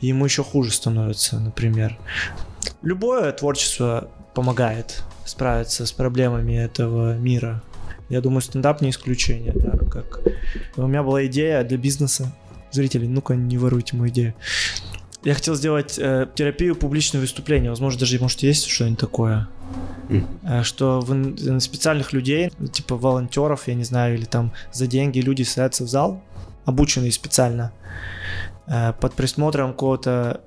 [0.00, 1.98] И ему еще хуже становится, например.
[2.82, 7.62] Любое творчество помогает справиться с проблемами этого мира.
[8.08, 10.20] Я думаю, стендап не исключение, да, как
[10.76, 12.34] у меня была идея для бизнеса.
[12.70, 14.34] Зрители, ну-ка, не воруйте мою идею.
[15.24, 17.70] Я хотел сделать э, терапию публичного выступления.
[17.70, 19.48] Возможно, даже, может, есть что-нибудь такое.
[20.08, 25.42] Э, Что в специальных людей, типа волонтеров, я не знаю, или там за деньги люди
[25.42, 26.22] садятся в зал,
[26.64, 27.72] обученные специально,
[28.66, 30.40] э, под присмотром какого-то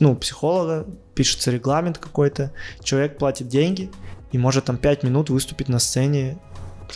[0.00, 3.90] ну, психолога, пишется регламент какой-то, человек платит деньги
[4.32, 6.38] и может там 5 минут выступить на сцене,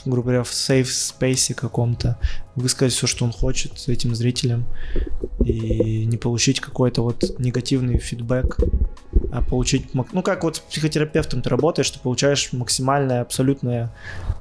[0.04, 2.18] грубо говоря, в safe space каком-то,
[2.54, 4.64] высказать все, что он хочет с этим зрителем,
[5.44, 8.58] и не получить какой-то вот негативный фидбэк,
[9.32, 13.90] а получить, ну как вот с психотерапевтом ты работаешь, ты получаешь максимальное, абсолютное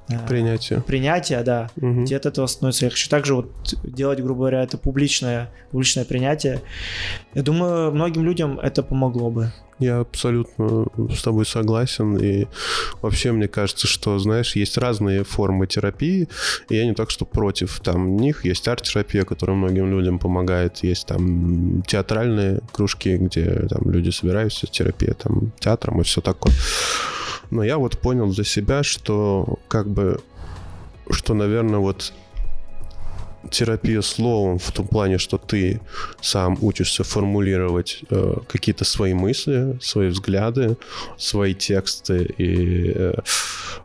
[0.10, 0.82] э, Принятие.
[0.82, 2.06] принятие, да, Мгм.
[2.06, 3.10] тебе от этого становится легче.
[3.10, 3.52] Также вот
[3.84, 6.62] делать, грубо говоря, это публичное, публичное принятие.
[7.34, 9.52] Я думаю, многим людям это помогло бы.
[9.80, 12.18] Я абсолютно с тобой согласен.
[12.18, 12.48] И
[13.02, 16.28] вообще мне кажется, что, знаешь, есть разные формы терапии.
[16.70, 18.44] И я не так, что против там них.
[18.44, 20.84] Есть арт-терапия, которая многим людям помогает.
[20.84, 26.54] Есть там театральные кружки, где там люди собираются, терапия там театром и все такое.
[27.52, 30.20] Но я вот понял для себя, что как бы,
[31.12, 32.14] что, наверное, вот
[33.50, 35.82] терапия словом в том плане, что ты
[36.22, 40.78] сам учишься формулировать э, какие-то свои мысли, свои взгляды,
[41.18, 43.18] свои тексты и э, э,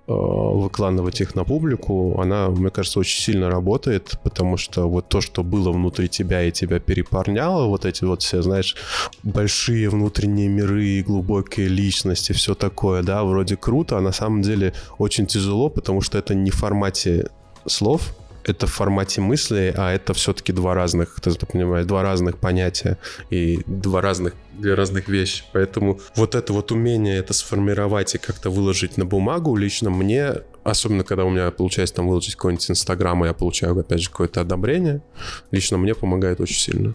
[0.06, 5.42] выкладывать их на публику, она, мне кажется, очень сильно работает, потому что вот то, что
[5.42, 8.76] было внутри тебя и тебя перепорняло, вот эти вот все, знаешь,
[9.22, 15.26] большие внутренние миры, глубокие личности, все такое, да, вроде круто, а на самом деле очень
[15.26, 17.28] тяжело, потому что это не в формате
[17.66, 18.14] слов,
[18.45, 22.99] это в формате мысли, а это все-таки два разных, ты понимаешь, два разных понятия
[23.30, 25.45] и два разных, две разных вещи.
[25.53, 30.34] Поэтому вот это вот умение это сформировать и как-то выложить на бумагу лично мне,
[30.64, 34.40] особенно когда у меня получается там выложить какой-нибудь инстаграм, и я получаю, опять же, какое-то
[34.40, 35.03] одобрение,
[35.51, 36.95] лично мне помогает очень сильно.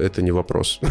[0.00, 0.80] Это, не вопрос.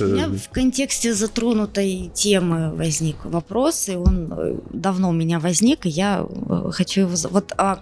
[0.00, 5.86] У меня в контексте затронутой темы возник вопрос, и он э, давно у меня возник,
[5.86, 7.14] и я э, хочу его...
[7.30, 7.80] Вот а,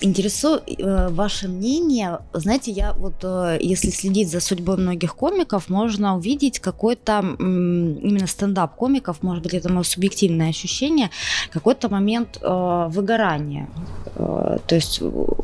[0.00, 2.18] интересует э, ваше мнение.
[2.32, 8.76] Знаете, я вот, э, если следить за судьбой многих комиков, можно увидеть какой-то именно стендап
[8.76, 11.10] комиков, может быть, это мое субъективное ощущение,
[11.50, 13.68] какой-то момент э, выгорания.
[14.16, 15.02] Э, то есть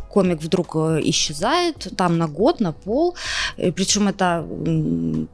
[0.08, 3.14] комик вдруг исчезает там на год, на пол,
[3.56, 4.46] причем это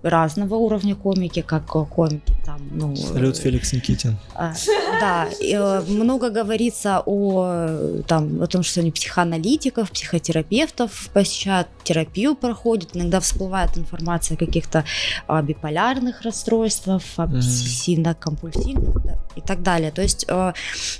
[0.02, 2.96] разного уровня комики, как комики там, ну...
[2.96, 4.16] Салют, Феликс Никитин.
[4.34, 4.52] а,
[5.00, 12.97] Да, э, много говорится о, там, о том, что они психоаналитиков, психотерапевтов посещают, терапию проходят,
[12.97, 14.84] иногда всплывает информация о каких-то
[15.28, 19.90] а, биполярных расстройствах, обсессивно-компульсивных и так далее.
[19.90, 20.53] То есть э,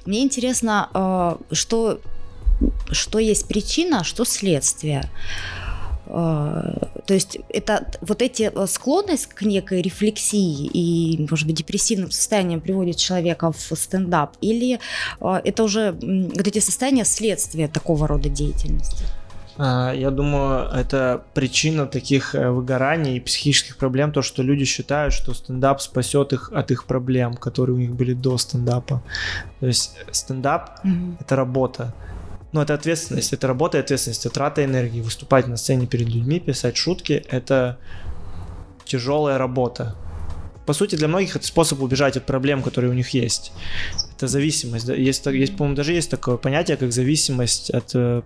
[0.05, 2.01] мне интересно, э, что,
[2.91, 5.11] что есть причина, а что следствие.
[6.07, 12.11] Э, То есть это вот эти э, склонность к некой рефлексии и, может быть, депрессивным
[12.11, 14.79] состояниям приводит человека в стендап, или
[15.21, 19.05] э, это уже вот эти состояния следствие такого рода деятельности?
[19.59, 25.15] А, Я думаю, это причина таких э, выгораний и психических проблем, то, что люди считают,
[25.15, 29.03] что стендап спасет их от их проблем, которые у них были до стендапа.
[29.61, 30.81] То есть стендап—
[31.21, 31.95] это работа.
[32.53, 35.01] Ну, это ответственность, это работа ответственность, это трата энергии.
[35.01, 37.79] Выступать на сцене перед людьми, писать шутки— это
[38.85, 39.97] тяжелая работа.
[40.65, 43.53] По сути, для многих это способ убежать от проблем, которые у них есть.
[44.17, 44.89] Это зависимость.
[44.89, 48.23] Есть, есть по-моему, даже есть такое понятие, как зависимость от э,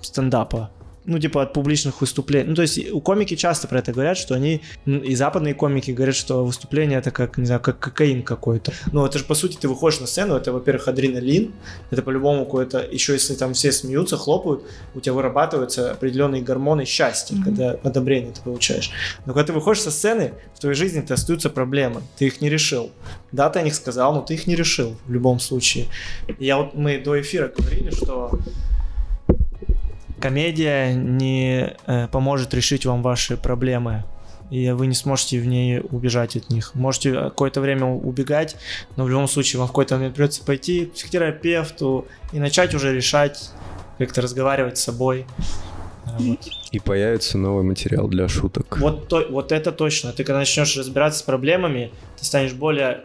[0.00, 0.70] стендапа.
[1.04, 2.48] Ну, типа от публичных выступлений.
[2.50, 5.90] Ну, то есть у комики часто про это говорят, что они, м, и западные комики
[5.90, 8.72] говорят, что выступление это как, не знаю, как кокаин какой-то.
[8.92, 11.52] Ну, это же, по сути, ты выходишь на сцену, это, во-первых, адреналин,
[11.90, 14.62] это по-любому какое-то, еще если там все смеются, хлопают,
[14.94, 17.44] у тебя вырабатываются определенные гормоны счастья, Мгм.
[17.44, 18.90] когда одобрение ты получаешь.
[19.26, 22.92] Но когда ты выходишь со сцены, в твоей жизни-то остаются проблемы, ты их не решил.
[23.32, 25.86] Да, ты о них сказал, но ты их не решил в любом случае.
[26.38, 28.38] Я вот, мы до эфира говорили, что
[30.22, 34.04] комедия не э, поможет решить вам ваши проблемы,
[34.50, 36.74] и вы не сможете в ней убежать от них.
[36.74, 38.56] Можете какое-то время убегать,
[38.96, 42.94] но в любом случае вам в какой-то момент придется пойти к психотерапевту и начать уже
[42.94, 43.50] решать,
[43.98, 45.26] как-то разговаривать с собой.
[46.04, 46.48] А, Вот.
[46.70, 48.78] И появится новый материал для шуток.
[48.78, 50.12] Вот, то, вот это точно.
[50.12, 53.00] Ты когда начнешь разбираться с проблемами, ты станешь более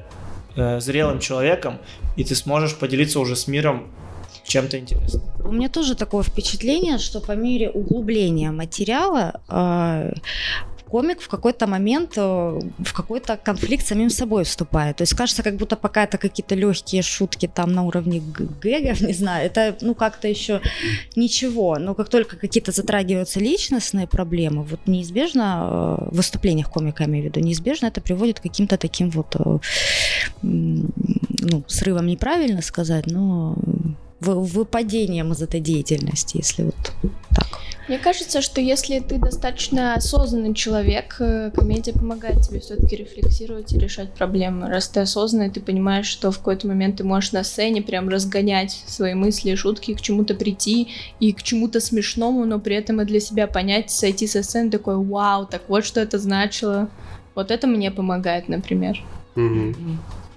[0.55, 1.79] э, зрелым человеком,
[2.15, 3.87] и ты сможешь поделиться уже с миром
[4.47, 5.23] чем-то интересным.
[5.43, 10.13] У меня тоже такое впечатление, что по мере углубления материала э,
[10.87, 14.97] комик в какой-то момент э, в какой-то конфликт с самим собой вступает.
[14.97, 18.21] То есть кажется, как будто пока это какие-то легкие шутки там на уровне
[18.61, 20.61] гэгов, не знаю, это ну как-то еще
[21.15, 21.77] ничего.
[21.77, 27.23] Но как только какие-то затрагиваются личностные проблемы, вот неизбежно э, в выступлениях комика, я имею
[27.23, 29.35] в виду, неизбежно это приводит к каким-то таким вот
[30.41, 33.55] ну, срывам неправильно сказать, но
[34.19, 36.75] выпадением из этой деятельности, если вот
[37.35, 37.47] так.
[37.87, 43.79] Мне кажется, что если ты достаточно осознанный человек, э, комедия помогает тебе все-таки рефлексировать и
[43.79, 44.67] решать проблемы.
[44.67, 48.83] Раз ты осознанный, ты понимаешь, что в какой-то момент ты можешь на сцене прям разгонять
[48.87, 50.89] свои мысли и шутки, к чему-то прийти
[51.21, 54.97] и к чему-то смешному, но при этом и для себя понять, сойти со сцены такой,
[54.97, 56.89] вау, так вот что это значило.
[57.35, 59.01] Вот это мне помогает, например.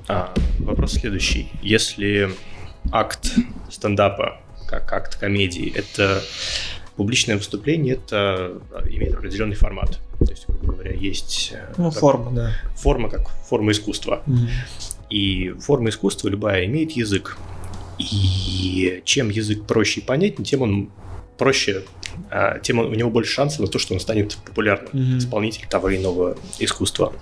[0.06, 1.50] А, вопрос следующий.
[1.62, 2.30] Если
[2.92, 3.32] акт
[3.70, 6.22] стендапа, как акт комедии, это
[6.96, 9.98] публичное выступление, это а, имеет определенный формат.
[10.18, 12.52] То есть, грубо говоря, есть э, Ну, форма, да.
[12.76, 14.22] форма как форма искусства.
[15.08, 17.38] И форма искусства любая имеет язык.
[17.98, 20.90] И чем язык проще и понятнее, тем он
[21.38, 21.84] проще,
[22.30, 25.18] а, тем у него больше шансов на то, что он станет популярным Мгм.
[25.18, 27.12] исполнитель того или иного искусства.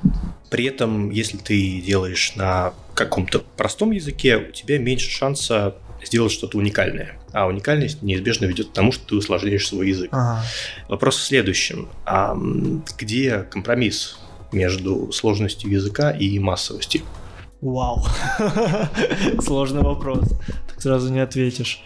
[0.50, 6.58] При этом, если ты делаешь на каком-то простом языке, у тебя меньше шанса сделать что-то
[6.58, 7.16] уникальное.
[7.32, 10.08] А уникальность неизбежно ведет к тому, что ты усложняешь свой язык.
[10.12, 10.42] Ага.
[10.88, 11.88] Вопрос в следующем.
[12.04, 12.36] А
[12.98, 14.18] где компромисс
[14.50, 17.02] между сложностью языка и массовостью?
[17.60, 18.04] Вау.
[19.40, 20.28] Сложный вопрос.
[20.68, 21.82] Так сразу не ответишь.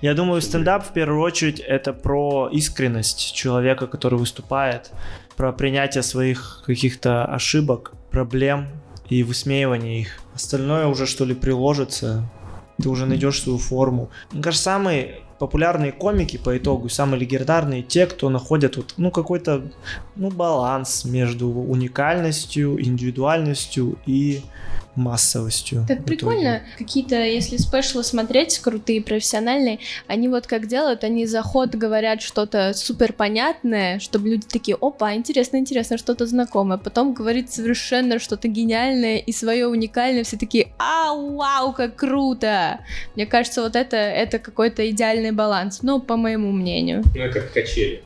[0.00, 4.92] Я думаю, стендап в первую очередь это про искренность человека, который выступает,
[5.36, 8.68] про принятие своих каких-то ошибок, проблем
[9.08, 10.18] и высмеивание их.
[10.34, 12.28] Остальное уже что ли приложится.
[12.82, 14.10] Ты уже найдешь свою форму.
[14.32, 19.62] Мне кажется, самые популярные комики по итогу, самые легендарные те, кто находят вот, ну, какой-то
[20.16, 24.42] ну, баланс между уникальностью, индивидуальностью и
[24.96, 25.84] массовостью.
[25.88, 31.74] Так прикольно, какие-то, если спешлы смотреть, крутые, профессиональные, они вот как делают, они за ход
[31.74, 36.78] говорят что-то супер понятное, чтобы люди такие, опа, интересно, интересно, что-то знакомое.
[36.78, 42.80] Потом говорит совершенно что-то гениальное и свое уникальное, все такие, а, вау, как круто!
[43.14, 47.02] Мне кажется, вот это, это какой-то идеальный баланс, ну, по моему мнению.
[47.14, 48.02] Ну, как качели.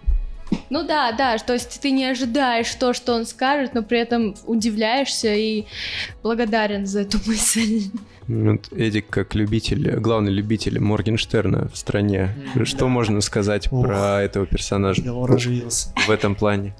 [0.70, 4.34] Ну да, да, то есть ты не ожидаешь то, что он скажет, но при этом
[4.46, 5.64] удивляешься и
[6.22, 7.90] благодарен за эту мысль.
[8.28, 12.34] Вот Эдик, как любитель, главный любитель Моргенштерна в стране,
[12.64, 13.86] что можно сказать Ох.
[13.86, 16.74] про этого персонажа в этом плане?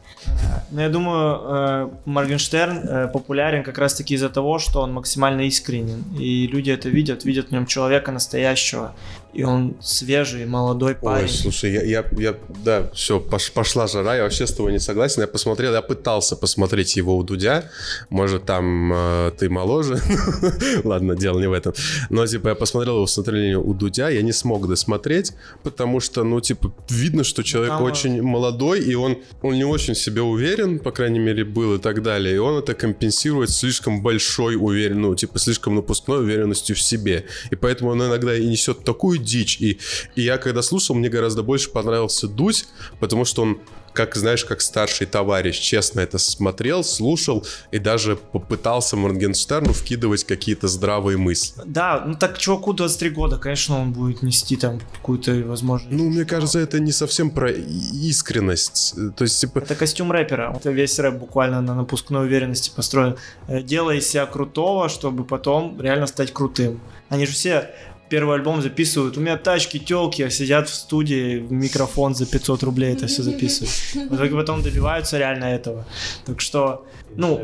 [0.70, 6.04] Ну, я думаю, э, Моргенштерн э, популярен как раз-таки из-за того, что он максимально искренен.
[6.18, 8.94] И люди это видят, видят в нем человека настоящего.
[9.38, 11.26] И он свежий, молодой парень.
[11.26, 12.34] Ой, слушай, я, я, я
[12.64, 15.20] да, все, пошла жара, я вообще с тобой не согласен.
[15.20, 17.70] Я посмотрел, я пытался посмотреть его у Дудя.
[18.10, 20.00] Может, там э, ты моложе.
[20.84, 21.72] Ладно, дело не в этом.
[22.10, 26.40] Но, типа, я посмотрел его выступление у Дудя, я не смог досмотреть, потому что, ну,
[26.40, 30.80] типа, видно, что человек Там, очень молодой, и он, он не очень в себе уверен,
[30.80, 32.34] по крайней мере, был и так далее.
[32.34, 37.26] И он это компенсирует слишком большой уверен, ну, типа, слишком напускной уверенностью в себе.
[37.52, 39.60] И поэтому он иногда и несет такую дичь.
[39.60, 39.78] И,
[40.16, 42.66] и я когда слушал, мне гораздо больше понравился Дудь,
[43.00, 43.60] потому что он
[43.98, 50.68] как, знаешь, как старший товарищ, честно это смотрел, слушал и даже попытался Моргенштерну вкидывать какие-то
[50.68, 51.62] здравые мысли.
[51.64, 55.92] Да, ну так чуваку 23 года, конечно, он будет нести там какую-то возможность.
[55.92, 58.94] Ну, мне кажется, это не совсем про искренность.
[59.16, 60.54] То есть, типа, Это костюм рэпера.
[60.56, 63.16] Это весь рэп буквально на напускной уверенности построен.
[63.48, 66.80] Э, Делай себя крутого, чтобы потом реально стать крутым.
[67.08, 67.70] Они же все
[68.08, 69.16] первый альбом записывают.
[69.16, 73.22] У меня тачки, телки, а сидят в студии, в микрофон за 500 рублей это все
[73.22, 74.10] записывают.
[74.10, 75.86] В итоге потом добиваются реально этого.
[76.26, 77.40] Так что, ну,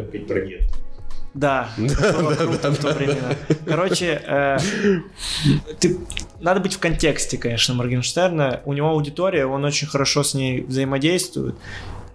[1.34, 3.36] да, это было круто в то время.
[3.66, 4.58] Короче, э,
[5.80, 5.98] ты,
[6.40, 8.60] надо быть в контексте, конечно, Моргенштерна.
[8.64, 11.56] У него аудитория, он очень хорошо с ней взаимодействует.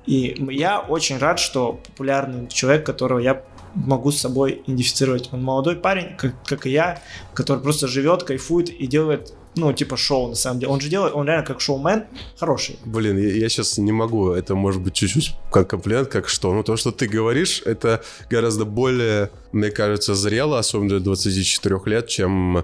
[0.06, 3.44] И я очень рад, что популярный человек, которого я
[3.86, 5.30] могу с собой идентифицировать.
[5.32, 7.02] Он молодой парень, как, как и я,
[7.34, 10.72] который просто живет, кайфует и делает, ну, типа шоу, на самом деле.
[10.72, 12.04] Он же делает, он реально как шоумен
[12.38, 12.78] хороший.
[12.86, 16.54] Блин, я, сейчас не могу, это может быть чуть-чуть как комплимент, как что.
[16.54, 22.08] Ну, то, что ты говоришь, это гораздо более, мне кажется, зрело, особенно для 24 лет,
[22.08, 22.64] чем э,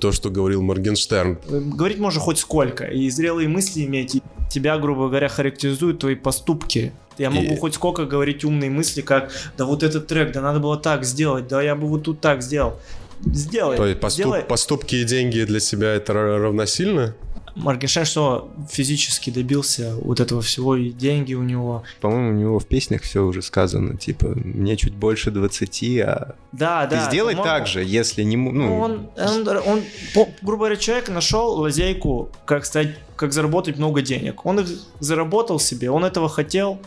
[0.00, 1.38] то, что говорил Моргенштерн.
[1.48, 4.22] Э, Говорить можно хоть сколько, и зрелые мысли иметь,
[4.52, 6.92] тебя, грубо говоря, характеризуют твои поступки.
[7.18, 10.60] Я могу И- хоть сколько говорить умные мысли, как да вот этот трек, да надо
[10.60, 12.78] было так сделать, да я бы вот тут так сделал.
[13.24, 13.76] Сделай.
[13.76, 14.42] То есть поступ- сделай.
[14.42, 17.14] поступки и деньги для себя это ра- равносильно?
[17.54, 21.82] Моргенштерн что физически добился вот этого всего, и деньги у него.
[22.00, 26.86] По-моему, у него в песнях все уже сказано, типа, мне чуть больше 20, а Да,
[26.86, 27.06] ты да.
[27.08, 28.36] сделай по-моему, так же, если не...
[28.36, 29.82] Ну, Ну, он, он, он,
[30.14, 34.46] по- грубо говоря, человек нашел лазейку, как стать, как заработать много денег.
[34.46, 34.66] Он их
[35.00, 36.78] заработал себе, он этого хотел.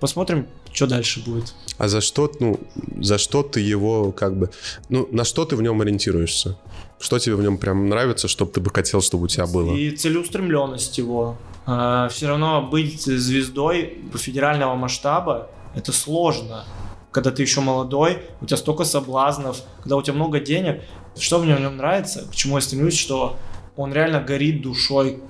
[0.00, 1.54] Посмотрим, что дальше будет.
[1.78, 2.58] А за что, ну,
[3.00, 4.50] за что ты его как бы...
[4.88, 6.56] Ну, на что ты в нем ориентируешься?
[7.02, 9.74] Что тебе в нем прям нравится, чтобы ты бы хотел, чтобы у тебя было?
[9.74, 11.36] И целеустремленность его.
[11.64, 16.64] все равно быть звездой федерального масштаба это сложно.
[17.10, 20.82] Когда ты еще молодой, у тебя столько соблазнов, когда у тебя много денег.
[21.18, 23.36] Что мне в нем нравится, к чему я стремлюсь, что
[23.76, 25.20] он реально горит душой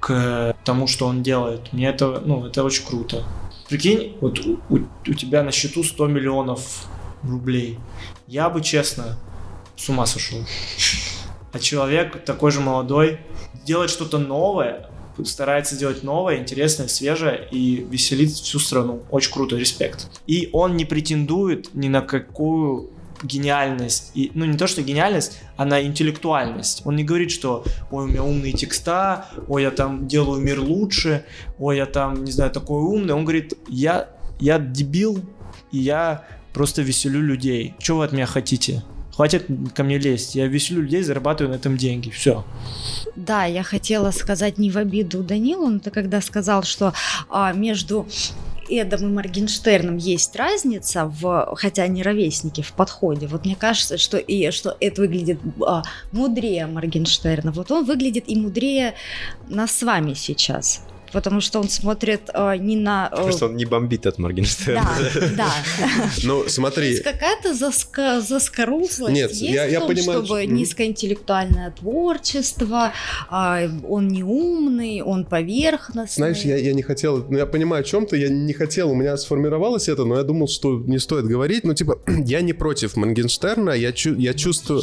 [0.00, 1.72] к тому, что он делает.
[1.72, 3.22] Мне это, ну, это очень круто.
[3.68, 6.86] Прикинь, вот у, у- у тебя на счету 100 миллионов
[7.22, 7.78] рублей.
[8.26, 9.16] Я бы, честно,
[9.76, 10.38] с ума сошел.
[11.54, 13.20] А человек такой же молодой
[13.64, 14.90] делает что-то новое,
[15.24, 19.04] старается делать новое, интересное, свежее и веселит всю страну.
[19.10, 20.08] Очень круто, респект.
[20.26, 22.90] И он не претендует ни на какую
[23.22, 24.10] гениальность.
[24.14, 26.82] И, ну, не то, что гениальность, а на интеллектуальность.
[26.84, 31.24] Он не говорит, что ой, у меня умные текста, ой, я там делаю мир лучше,
[31.60, 33.14] ой, я там, не знаю, такой умный.
[33.14, 34.08] Он говорит, я,
[34.40, 35.20] я дебил,
[35.70, 37.74] и я просто веселю людей.
[37.78, 38.82] Что вы от меня хотите?
[39.14, 40.34] Хватит ко мне лезть.
[40.34, 42.10] Я веселю людей, зарабатываю на этом деньги.
[42.10, 42.44] Все.
[43.14, 46.92] Да, я хотела сказать не в обиду Данилу, но ты когда сказал, что
[47.28, 48.06] а, между
[48.68, 53.26] Эдом и Моргенштерном есть разница, в, хотя они ровесники в подходе.
[53.26, 57.52] Вот мне кажется, что и что Эд выглядит а, мудрее Моргенштерна.
[57.52, 58.94] Вот он выглядит и мудрее
[59.48, 60.82] нас с вами сейчас.
[61.14, 63.06] Потому что он смотрит а, не на...
[63.06, 64.82] а, Просто он не бомбит от Моргенштерна.
[65.14, 65.50] Да, да.
[66.24, 70.52] Ну, смотри, есть какая-то заска- заскорузлость Нет, есть я- в я том, понимаю, чтобы что-
[70.52, 72.92] низкоинтеллектуальное творчество,
[73.30, 76.32] а, он не умный, он поверхностный.
[76.32, 77.24] знаешь, я, я не хотел...
[77.30, 80.24] Ну, я понимаю, о чем ты, я не хотел, у меня сформировалось это, но я
[80.24, 81.62] думал, что не стоит говорить.
[81.64, 84.82] Ну, типа, я не против Моргенштерна, я, чу- я чувствую...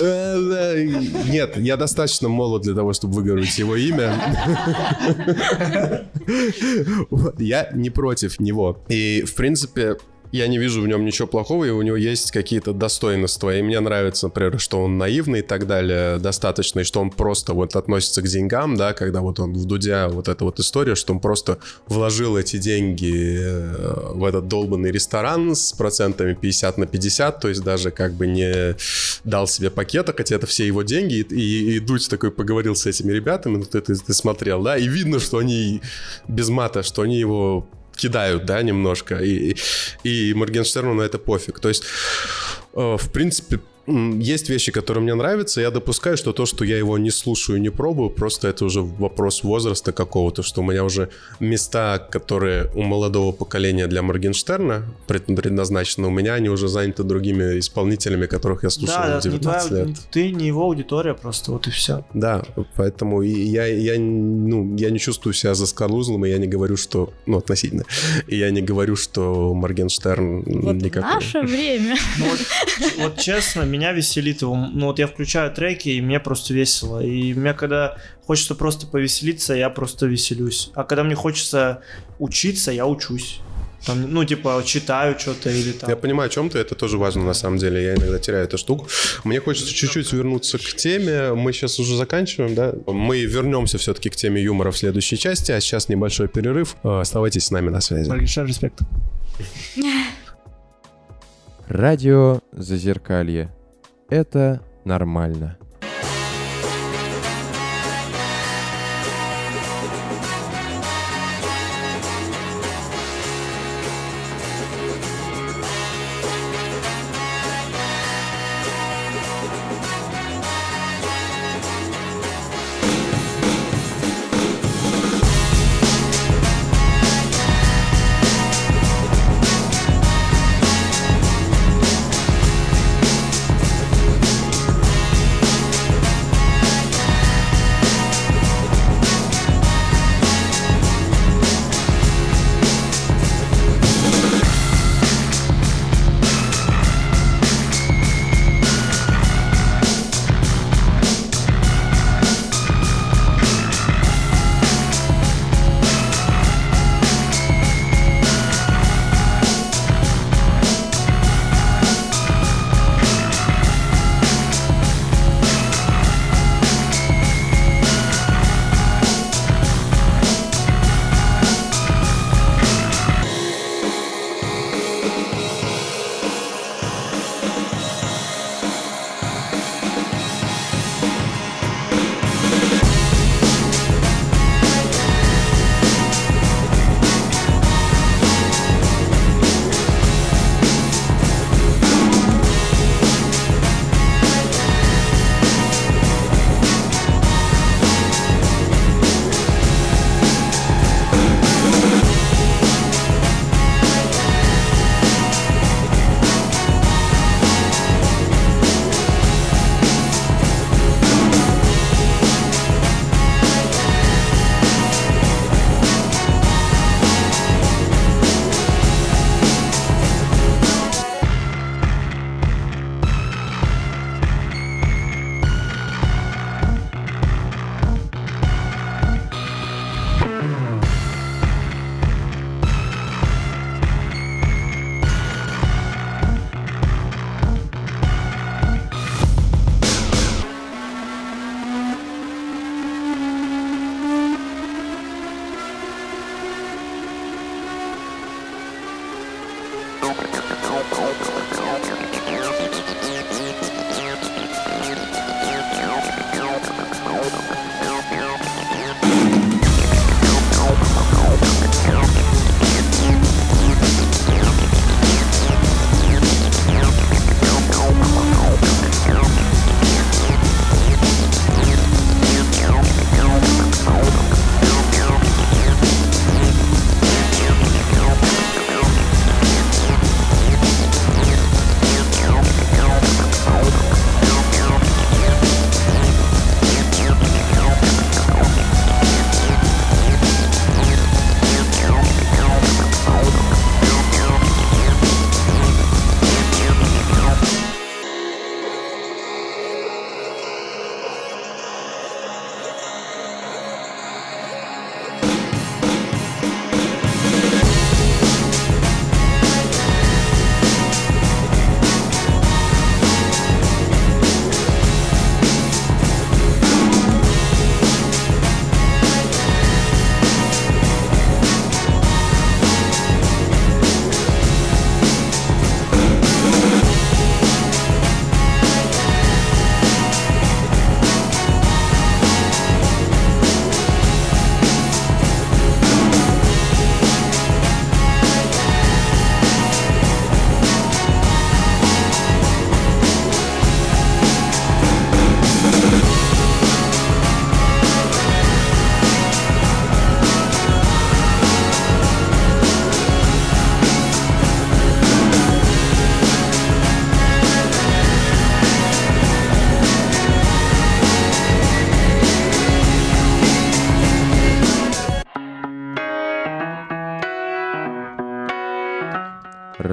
[0.00, 0.84] Э, э,
[1.28, 4.14] Нет, я достаточно молод для того, чтобы выговорить его имя.
[7.38, 8.84] Я не против него.
[8.88, 9.96] И, в принципе,
[10.32, 13.56] я не вижу в нем ничего плохого, и у него есть какие-то достоинства.
[13.56, 17.52] И мне нравится, например, что он наивный и так далее, достаточно, и что он просто
[17.52, 21.12] вот относится к деньгам, да, когда вот он в Дудя, вот эта вот история, что
[21.12, 21.58] он просто
[21.88, 27.62] вложил эти деньги э, в этот долбанный ресторан с процентами 50 на 50, то есть
[27.62, 28.76] даже как бы не
[29.24, 32.86] дал себе пакета, хотя это все его деньги, и, и, и Дудь такой поговорил с
[32.86, 35.80] этими ребятами, ну ты, ты, ты смотрел, да, и видно, что они
[36.28, 37.66] без мата, что они его
[38.00, 39.56] кидают, да, немножко, и,
[40.04, 41.60] и Моргенштерну на это пофиг.
[41.60, 41.84] То есть,
[42.74, 43.60] э, в принципе,
[43.90, 45.60] есть вещи, которые мне нравятся.
[45.60, 49.42] Я допускаю, что то, что я его не слушаю, не пробую, просто это уже вопрос
[49.42, 51.08] возраста какого-то, что у меня уже
[51.40, 57.58] места, которые у молодого поколения для Моргенштерна пред- предназначены, у меня они уже заняты другими
[57.58, 59.96] исполнителями, которых я слушал Да, в да, не твоя- 19 лет.
[60.10, 62.04] ты не его аудитория просто, вот и все.
[62.14, 62.42] Да,
[62.76, 67.12] поэтому я, я, ну, я не чувствую себя заскорузлым, и я не говорю, что...
[67.26, 67.84] Ну, относительно.
[68.26, 71.14] И я не говорю, что Моргенштерн Вот никакой.
[71.14, 71.96] наше время.
[72.18, 72.38] Вот,
[72.98, 74.54] вот честно, меня веселит его.
[74.54, 77.00] Ну вот я включаю треки, и мне просто весело.
[77.00, 80.70] И мне когда хочется просто повеселиться, я просто веселюсь.
[80.74, 81.82] А когда мне хочется
[82.18, 83.40] учиться, я учусь.
[83.86, 85.88] Там, ну, типа, читаю что-то или там...
[85.88, 87.82] Я понимаю, о чем ты, это тоже важно на самом деле.
[87.82, 88.86] Я иногда теряю эту штуку.
[89.24, 91.32] Мне хочется чуть-чуть вернуться к теме.
[91.32, 92.74] Мы сейчас уже заканчиваем, да?
[92.86, 96.76] Мы вернемся все-таки к теме юмора в следующей части, а сейчас небольшой перерыв.
[96.84, 98.08] Э, Оставайтесь с нами на связи.
[98.08, 98.80] Моргенштерн, респект.
[101.68, 103.50] Радио Зазеркалье.
[104.10, 105.56] Это нормально.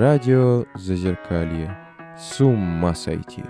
[0.10, 1.78] Радио Зазеркалье.
[2.18, 3.44] С ума сойти.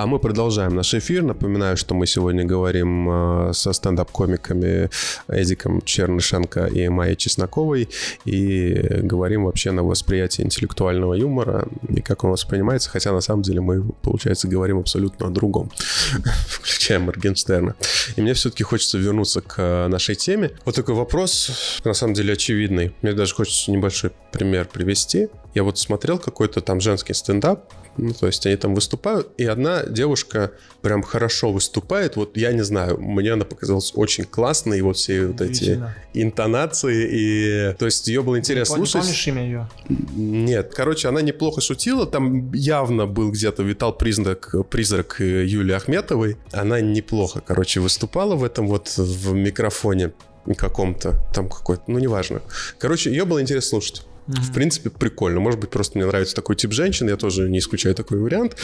[0.00, 1.22] А мы продолжаем наш эфир.
[1.22, 4.88] Напоминаю, что мы сегодня говорим э, со стендап-комиками
[5.28, 7.86] Эдиком Чернышенко и Майей Чесноковой
[8.24, 8.72] и
[9.02, 13.82] говорим вообще на восприятие интеллектуального юмора и как он воспринимается, хотя на самом деле мы,
[14.00, 15.70] получается, говорим абсолютно о другом,
[16.48, 17.74] включая Моргенштерна.
[18.16, 20.52] И мне все-таки хочется вернуться к нашей теме.
[20.64, 22.94] Вот такой вопрос, на самом деле, очевидный.
[23.02, 25.28] Мне даже хочется небольшой пример привести.
[25.54, 29.84] Я вот смотрел какой-то там женский стендап, ну, то есть они там выступают, и одна
[29.84, 32.16] девушка прям хорошо выступает.
[32.16, 35.82] Вот я не знаю, мне она показалась очень классной, и вот все вот эти
[36.14, 39.02] интонации, и то есть ее было интересно Пом- слушать.
[39.02, 39.68] Помнишь имя ее?
[39.88, 42.06] Нет, короче, она неплохо шутила.
[42.06, 46.36] Там явно был где-то витал признак, призрак э, Юлии Ахметовой.
[46.52, 50.12] Она неплохо, короче, выступала в этом вот в микрофоне
[50.56, 52.40] каком-то, там какой-то, ну неважно.
[52.78, 54.02] Короче, ее было интересно слушать.
[54.26, 55.40] В принципе, прикольно.
[55.40, 58.56] Может быть, просто мне нравится такой тип женщин, я тоже не исключаю такой вариант.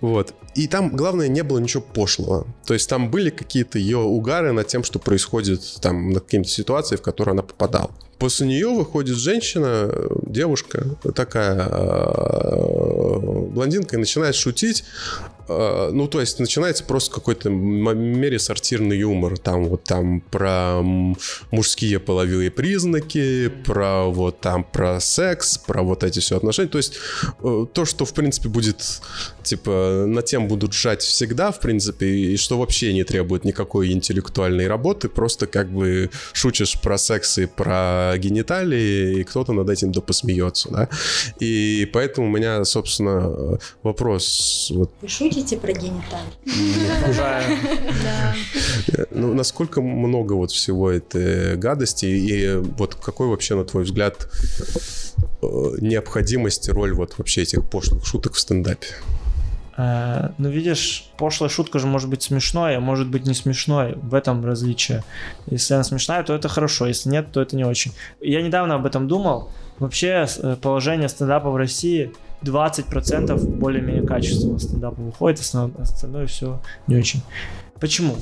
[0.00, 0.34] Вот.
[0.54, 2.46] И там, главное, не было ничего пошлого.
[2.66, 7.00] То есть там были какие-то ее угары над тем, что происходит там, над какими-то ситуациями,
[7.00, 7.90] в которые она попадала.
[8.18, 9.92] После нее выходит женщина,
[10.22, 13.18] девушка, такая э,
[13.50, 14.84] блондинка, и начинает шутить.
[15.48, 19.38] Э, Ну, то есть начинается просто какой-то мере сортирный юмор.
[19.38, 20.80] Там вот там про
[21.50, 26.68] мужские половые признаки, про вот там про секс, про вот эти все отношения.
[26.68, 26.94] То есть
[27.42, 29.00] э, то, что в принципе будет
[29.42, 34.66] типа на тем будут жать всегда, в принципе, и что вообще не требует никакой интеллектуальной
[34.66, 40.00] работы, просто как бы шутишь про секс и про гениталии, и кто-то над этим да
[40.00, 40.88] посмеется, да.
[41.40, 44.90] И поэтому у меня, собственно, вопрос вот
[45.34, 46.32] Вы шутите про гениталии?
[49.10, 54.28] Ну, насколько много вот всего этой гадости, и вот какой вообще, на твой взгляд,
[55.42, 55.46] э,
[55.80, 58.86] необходимость и роль вот вообще этих пошлых шуток в стендапе?
[59.76, 63.94] Э, Ну, видишь, пошлая шутка же может быть смешной, а может быть не смешной.
[63.96, 65.02] В этом различие.
[65.46, 67.92] Если она смешная, то это хорошо, если нет, то это не очень.
[68.20, 69.50] Я недавно об этом думал.
[69.80, 72.12] Вообще, э, положение стендапа в России
[72.44, 77.22] 20% более-менее качественного стендапа выходит, остальное все не очень.
[77.80, 78.16] Почему?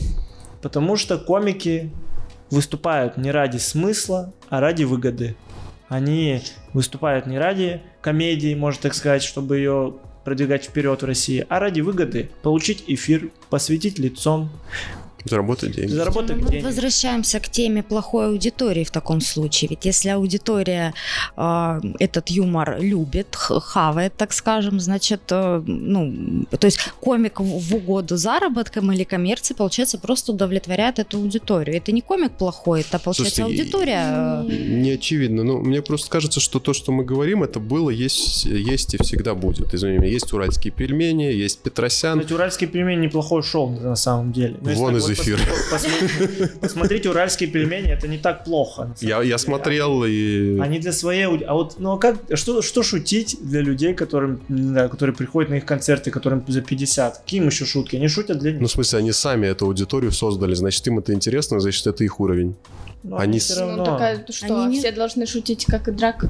[0.60, 1.90] Потому что комики
[2.50, 5.36] выступают не ради смысла, а ради выгоды.
[5.88, 6.42] Они
[6.72, 9.94] выступают не ради комедии, можно так сказать, чтобы ее
[10.24, 14.50] продвигать вперед в России, а ради выгоды получить эфир, посвятить лицом,
[15.24, 15.92] Заработать деньги.
[15.92, 16.64] заработать Мы деньги.
[16.64, 19.70] возвращаемся к теме плохой аудитории в таком случае.
[19.70, 20.94] Ведь если аудитория
[21.36, 27.74] э, этот юмор любит, хавает, так скажем, значит, э, ну, то есть комик в в
[27.74, 31.76] угоду заработкам или коммерции, получается, просто удовлетворяет эту аудиторию.
[31.76, 34.42] Это не комик плохой, это, получается, Слушайте, аудитория.
[34.42, 35.42] Не очевидно.
[35.44, 39.34] Ну, мне просто кажется, что то, что мы говорим, это было, есть, есть и всегда
[39.34, 39.72] будет.
[39.74, 42.18] Извини меня, есть уральские пельмени, есть Петросян.
[42.18, 44.56] Кстати, уральские пельмени неплохой шоу на самом деле.
[44.60, 48.94] Но если Вон из посмотри- Посмотрите уральские пельмени, это не так плохо.
[49.00, 50.58] Я, я смотрел и...
[50.60, 51.26] Они для своей...
[51.44, 55.54] А вот, ну а как, что, что шутить для людей, которым, знаю, которые приходят на
[55.54, 57.18] их концерты, которым за 50?
[57.18, 57.96] Какие им еще шутки?
[57.96, 58.60] Они шутят для них.
[58.60, 62.20] Ну, в смысле, они сами эту аудиторию создали, значит, им это интересно, значит, это их
[62.20, 62.54] уровень.
[63.02, 63.84] Но они всё с- Ну, равно.
[63.84, 66.26] такая, что, Они не- все должны шутить, как и драк?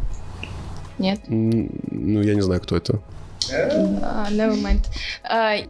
[0.99, 1.21] Нет?
[1.29, 3.01] Ну, я не знаю, кто это.
[3.51, 4.85] А, never mind.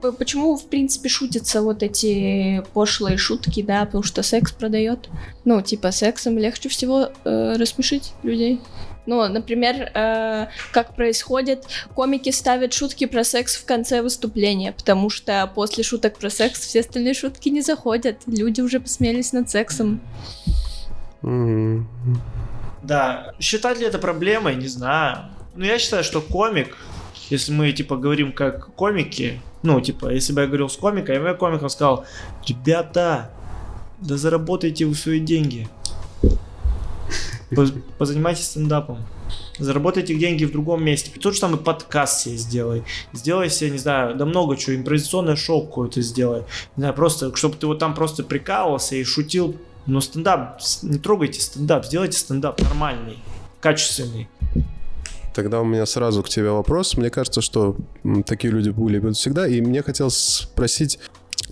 [0.00, 5.08] П- почему, в принципе, шутятся вот эти пошлые шутки, да, потому что секс продает.
[5.44, 8.60] Ну, типа, сексом легче всего э, рассмешить людей.
[9.04, 11.64] Ну, например, э, как происходит,
[11.94, 16.80] комики ставят шутки про секс в конце выступления, потому что после шуток про секс все
[16.80, 18.18] остальные шутки не заходят.
[18.26, 20.00] Люди уже посмеялись над сексом.
[22.82, 25.30] Да, считать ли это проблемой, не знаю.
[25.54, 26.76] Но я считаю, что комик,
[27.33, 31.20] если мы, типа, говорим как комики, ну, типа, если бы я говорил с комиком, я
[31.20, 32.05] бы комиком сказал,
[32.47, 33.30] ребята,
[34.01, 35.68] да заработайте вы свои деньги.
[37.55, 38.99] Поз- Позанимайтесь стендапом.
[39.59, 41.11] Заработайте деньги в другом месте.
[41.20, 42.83] Тот же самый подкаст себе сделай.
[43.12, 46.41] Сделай себе, не знаю, да много чего, импровизационное шоу какое-то сделай.
[46.76, 49.57] Не знаю, просто, чтобы ты вот там просто прикалывался и шутил.
[49.85, 53.18] Но стендап, не трогайте стендап, сделайте стендап нормальный,
[53.61, 54.28] качественный.
[55.35, 56.97] Тогда у меня сразу к тебе вопрос.
[56.97, 57.76] Мне кажется, что
[58.26, 59.47] такие люди были будут всегда.
[59.47, 60.99] И мне хотелось спросить,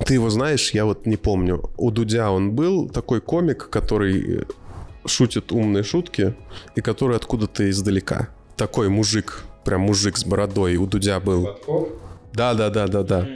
[0.05, 1.71] ты его знаешь, я вот не помню.
[1.77, 4.45] У Дудя он был такой комик, который э,
[5.07, 6.35] шутит умные шутки
[6.75, 8.29] и который откуда-то издалека.
[8.57, 10.77] Такой мужик, прям мужик с бородой.
[10.77, 11.49] У Дудя был.
[12.33, 13.27] Да, да, да, да, да.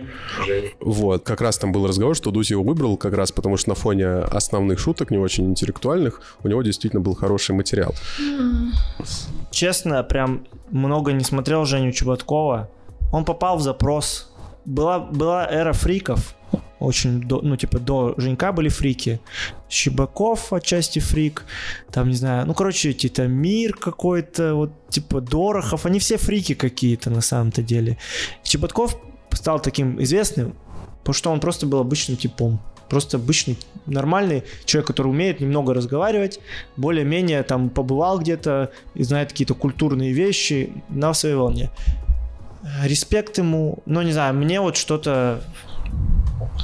[0.80, 3.74] Вот, как раз там был разговор, что Дудь его выбрал как раз потому, что на
[3.74, 7.94] фоне основных шуток, не очень интеллектуальных, у него действительно был хороший материал.
[9.54, 12.68] Честно, прям много не смотрел Женю Чеботкова.
[13.12, 14.32] Он попал в запрос.
[14.64, 16.34] Была, была эра фриков.
[16.80, 19.20] Очень, до- ну, типа, до Женька были фрики.
[19.70, 21.44] Щебаков отчасти фрик.
[21.92, 25.86] Там, не знаю, ну, короче, типа, Мир какой-то, вот, типа, Дорохов.
[25.86, 27.96] Они все фрики какие-то на самом-то деле.
[28.42, 28.96] Чеботков
[29.30, 30.56] стал таким известным,
[30.98, 32.58] потому что он просто был обычным типом.
[32.88, 36.40] Просто обычный, нормальный человек, который умеет немного разговаривать,
[36.76, 41.70] более-менее там побывал где-то и знает какие-то культурные вещи на своей волне.
[42.82, 45.42] Респект ему, ну не знаю, мне вот что-то,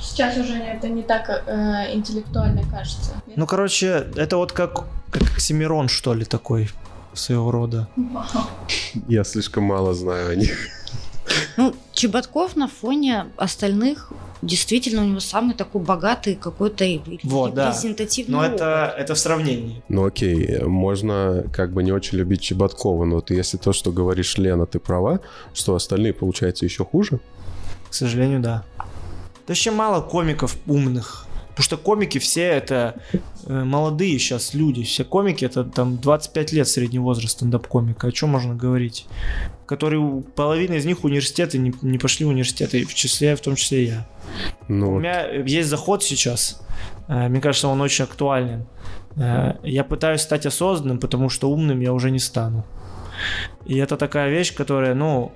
[0.03, 3.13] Сейчас уже это не так э, интеллектуально кажется.
[3.37, 6.71] ну короче, это вот как, как Оксимирон, что ли, такой
[7.13, 7.89] своего рода.
[9.09, 10.69] Я слишком мало знаю о них.
[11.57, 14.13] Ну, Чеботков на фоне остальных
[14.43, 16.85] действительно у него самый такой богатый какой-то
[17.25, 17.69] Вот, да.
[17.69, 18.55] репрезентативный Но опыт.
[18.55, 19.83] это, это в сравнении.
[19.89, 24.39] Ну окей, можно как бы не очень любить Чеботкова, но ты, если то, что говоришь,
[24.39, 25.21] Лена, ты права,
[25.53, 27.21] что остальные, получается, еще хуже?
[27.91, 28.65] К сожалению, да.
[29.47, 31.27] Да еще мало комиков умных.
[31.51, 32.95] Потому что комики все это
[33.47, 34.83] э, молодые сейчас люди.
[34.85, 38.07] Все комики это там 25 лет средний возраст стендап-комика.
[38.09, 39.07] О чем можно говорить?
[39.67, 43.57] Которые у- половина из них университеты не, не пошли в университеты, в числе, в том
[43.57, 44.07] числе и я.
[44.69, 46.63] Ну, У меня есть заход сейчас.
[47.09, 48.67] э, Мне кажется, он очень актуален.
[49.17, 52.65] Э, Я пытаюсь стать осознанным, потому что умным я уже не стану.
[53.67, 55.33] И это такая вещь, которая, ну,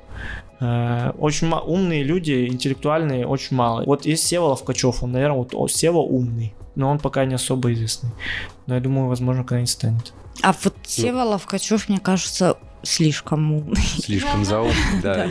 [0.61, 3.85] э, очень ма- умные люди, интеллектуальные, очень мало.
[3.85, 8.11] Вот есть Сева Ловкачев, он, наверное, вот Сева умный, но он пока не особо известный.
[8.67, 10.13] Но я думаю, возможно, когда-нибудь станет.
[10.43, 10.55] А Ну.
[10.65, 13.81] вот Сева Ловкачев, мне кажется, слишком умный.
[13.83, 15.29] Слишком заумный, да.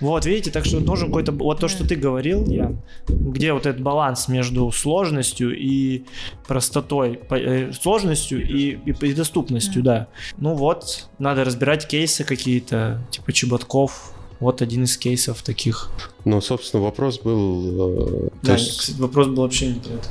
[0.00, 1.32] Вот, видите, так что должен какой-то...
[1.32, 6.04] Вот то, что ты говорил, Ян, где вот этот баланс между сложностью и
[6.46, 10.08] простотой, э, сложностью и, и, и доступностью, да.
[10.36, 15.88] Ну вот, надо разбирать кейсы какие-то, типа Чеботков, вот один из кейсов таких.
[16.24, 18.26] ну, собственно, вопрос был...
[18.26, 20.08] э, Да, есть кстати, вопрос был вообще не про это.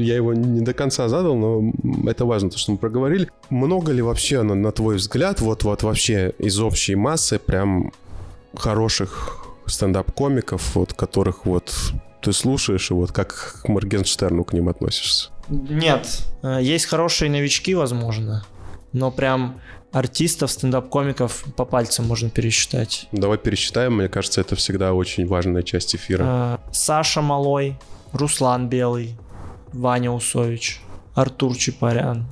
[0.00, 1.72] Я его не до конца задал, но
[2.10, 3.30] это важно, то, что мы проговорили.
[3.50, 7.92] Много ли вообще, на, на твой взгляд, вот, вот вообще из общей массы прям
[8.56, 11.72] хороших стендап-комиков, вот которых вот
[12.20, 15.30] ты слушаешь, и вот как к Моргенштерну к ним относишься?
[15.48, 18.44] Нет, э, есть хорошие новички, возможно,
[18.92, 19.60] но прям
[19.92, 23.08] артистов, стендап-комиков по пальцам можно пересчитать.
[23.12, 26.24] Давай пересчитаем, мне кажется, это всегда очень важная часть эфира.
[26.26, 27.76] Э, Саша Малой,
[28.12, 29.16] Руслан Белый,
[29.72, 30.80] Ваня Усович,
[31.14, 32.26] Артур Чапарян.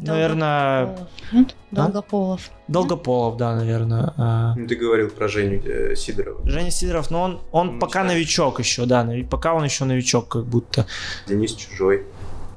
[0.00, 1.08] Наверное, Долгополов.
[1.32, 1.56] Нет?
[1.70, 1.74] А?
[1.76, 2.50] Долгополов.
[2.68, 4.12] Долгополов, да, наверное.
[4.16, 6.40] А, Ну, ты говорил про Женю э, Сидорова.
[6.48, 10.44] Женя Сидоров, но он, он Ну, пока новичок еще, да, пока он еще новичок, как
[10.44, 10.86] будто.
[11.28, 12.04] Денис Чужой.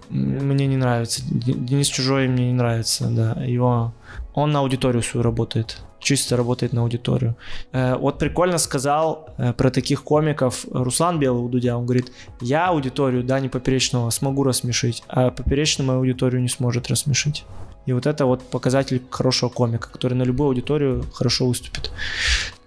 [0.09, 1.21] Мне не нравится.
[1.25, 3.43] Денис Чужой мне не нравится, да.
[3.43, 3.93] Его...
[4.37, 5.79] Он на аудиторию свою работает.
[5.99, 7.35] Чисто работает на аудиторию.
[7.71, 11.75] Э, вот прикольно сказал э, про таких комиков Руслан Белый у Дудя.
[11.75, 17.45] Он говорит, я аудиторию Дани Поперечного смогу рассмешить, а Поперечный мою аудиторию не сможет рассмешить.
[17.87, 21.89] И вот это вот показатель хорошего комика, который на любую аудиторию хорошо выступит.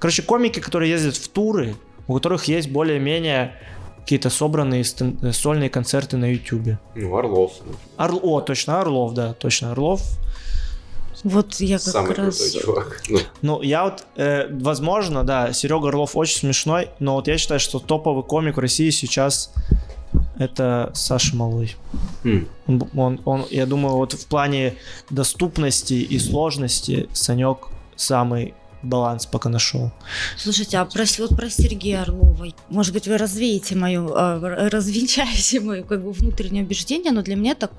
[0.00, 1.76] Короче, комики, которые ездят в туры,
[2.08, 3.54] у которых есть более-менее
[4.00, 6.78] какие-то собранные э, сольные концерты на YouTube.
[6.96, 7.52] Ну, Орлов.
[7.96, 8.18] Орл...
[8.24, 10.02] О, точно, Орлов, да, точно, Орлов.
[11.24, 12.38] Вот я как Самый раз...
[12.38, 13.02] крутой чувак.
[13.08, 17.60] Ну, Ну, я вот, э, возможно, да, Серега Орлов очень смешной, но вот я считаю,
[17.60, 19.52] что топовый комик в России сейчас
[20.38, 21.76] это Саша Малой.
[22.24, 22.46] Хм.
[22.66, 24.74] Он, он, он- я думаю, вот в плане
[25.10, 29.90] доступности и сложности Санек самый баланс пока нашел.
[30.36, 35.82] Слушайте, а про, вот про Сергея Орлова, может быть, вы развеете мою, э, развенчаете мое
[35.82, 37.70] как бы внутреннее убеждение, но для меня это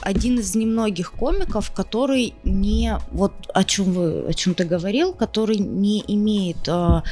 [0.00, 5.56] один из немногих комиков, который не, вот о чем вы, о чем ты говорил, который
[5.56, 7.02] не имеет э,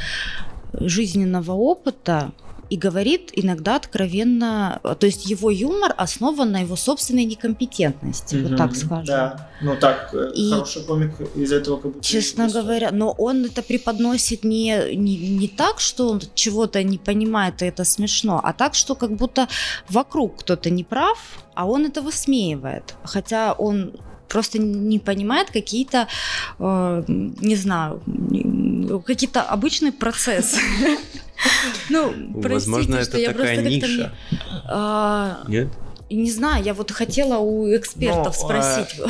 [0.73, 2.33] жизненного опыта
[2.71, 8.57] и говорит иногда откровенно, э, то есть его юмор основан на его собственной некомпетентности, вот
[8.57, 9.05] так скажем.
[9.05, 12.05] Да, ну так, э, И- хороший комик из этого как будто...
[12.05, 17.61] Честно говоря, но он это преподносит не, не, не так, что он чего-то не понимает,
[17.63, 19.49] и это смешно, а так, что как будто
[19.89, 21.19] вокруг кто-то не прав,
[21.55, 22.95] а он это высмеивает.
[23.03, 23.93] Хотя он
[24.29, 26.07] просто не понимает какие-то,
[26.61, 28.01] э, не знаю,
[29.05, 30.61] какие-то обычные процессы.
[31.89, 34.13] Ну, Возможно, простите, что это я такая ниша.
[34.31, 35.69] не- А, Нет?
[36.11, 39.01] Не знаю, я вот хотела у экспертов Ну, спросить.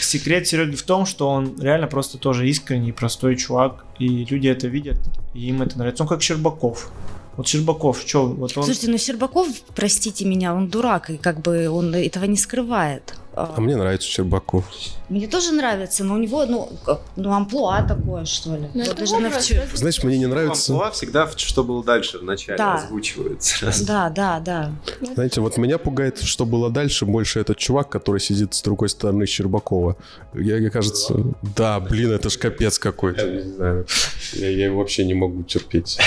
[0.00, 4.68] Секрет Сереги в том, что он реально просто тоже искренний, простой чувак, и люди это
[4.68, 4.98] видят,
[5.34, 6.04] и им это нравится.
[6.04, 6.92] Он как Щербаков.
[7.36, 8.64] Вот Щербаков, что, вот он...
[8.64, 13.14] Слушайте, ну Щербаков, простите меня, он дурак, и как бы он этого не скрывает.
[13.32, 14.64] А, мне нравится Щербаков.
[15.08, 16.68] Мне тоже нравится, но у него, ну,
[17.16, 18.68] ну амплуа такое, что ли.
[18.74, 20.72] Ну, Вот даже на вчер- Знаешь, мне не нравится...
[20.72, 22.74] Амплуа всегда, что было дальше в начале, Да.
[22.74, 23.72] озвучивается.
[23.86, 24.72] Да, да, да.
[25.14, 29.26] Знаете, вот меня пугает, что было дальше, больше этот чувак, который сидит с другой стороны
[29.26, 29.96] Щербакова.
[30.34, 31.14] Я, мне кажется,
[31.56, 33.26] да, блин, это ж капец какой-то.
[33.26, 33.86] Я не знаю.
[34.32, 35.98] Я, я его вообще не могу терпеть.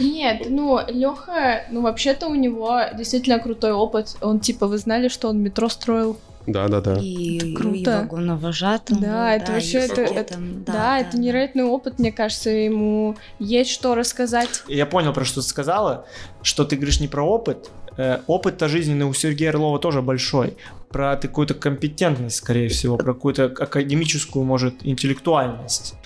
[0.00, 4.16] Нет, ну, Леха, ну, вообще-то у него действительно крутой опыт.
[4.20, 6.18] Он, типа, вы знали, что он метро строил?
[6.46, 6.96] Да, да, да.
[6.98, 7.76] И, круто.
[7.76, 9.00] и вагоновожатым.
[9.00, 13.94] Да, это вообще, это, это- там, да, это невероятный опыт, мне кажется, ему есть что
[13.94, 14.62] рассказать.
[14.66, 16.06] Я понял, про что ты сказала,
[16.42, 17.70] что ты говоришь не про опыт.
[17.98, 20.56] Э, Опыт-то жизненный у Сергея Орлова тоже большой.
[20.88, 25.96] Про какую-то компетентность, скорее всего, про какую-то академическую, может, интеллектуальность.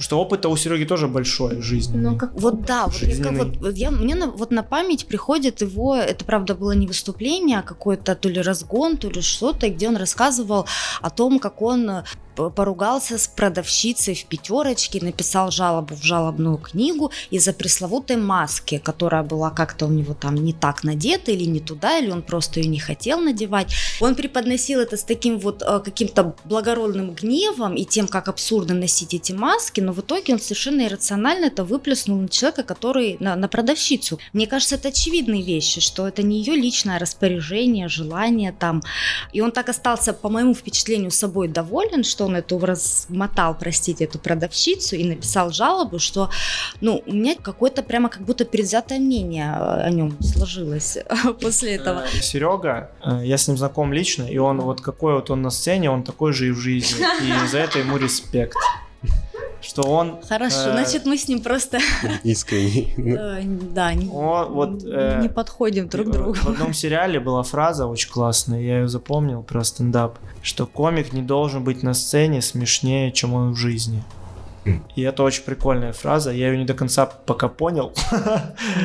[0.00, 1.98] Потому что опыт-то у Сереги тоже большой в жизни.
[1.98, 5.60] Ну, как Вот да, вот, как вот, вот я, мне на, вот на память приходит
[5.60, 9.88] его, это правда было не выступление, а какой-то то ли разгон, то ли что-то, где
[9.88, 10.64] он рассказывал
[11.02, 11.90] о том, как он
[12.48, 19.50] поругался с продавщицей в пятерочке, написал жалобу в жалобную книгу из-за пресловутой маски, которая была
[19.50, 22.78] как-то у него там не так надета или не туда, или он просто ее не
[22.78, 23.72] хотел надевать.
[24.00, 29.14] Он преподносил это с таким вот э, каким-то благородным гневом и тем, как абсурдно носить
[29.14, 33.48] эти маски, но в итоге он совершенно иррационально это выплеснул на человека, который на, на
[33.48, 34.18] продавщицу.
[34.32, 38.82] Мне кажется, это очевидные вещи, что это не ее личное распоряжение, желание там.
[39.32, 44.18] И он так остался, по моему впечатлению, собой доволен, что он эту размотал, простите, эту
[44.18, 46.30] продавщицу и написал жалобу, что,
[46.80, 50.98] ну, у меня какое-то прямо как будто предвзятое мнение э, о нем сложилось
[51.40, 52.06] после этого.
[52.22, 55.90] Серега, э, я с ним знаком лично, и он вот какой вот он на сцене,
[55.90, 57.04] он такой же и в жизни.
[57.22, 58.56] И за это ему респект.
[59.60, 60.20] Что он...
[60.22, 61.78] Хорошо, э, значит, мы с ним просто,
[62.24, 62.94] Искренний.
[62.96, 63.42] э,
[63.74, 66.34] да, не, э, не подходим друг к другу.
[66.34, 71.22] В одном сериале была фраза очень классная, я ее запомнил про стендап, что комик не
[71.22, 74.02] должен быть на сцене смешнее, чем он в жизни.
[74.94, 77.92] И это очень прикольная фраза, я ее не до конца пока понял.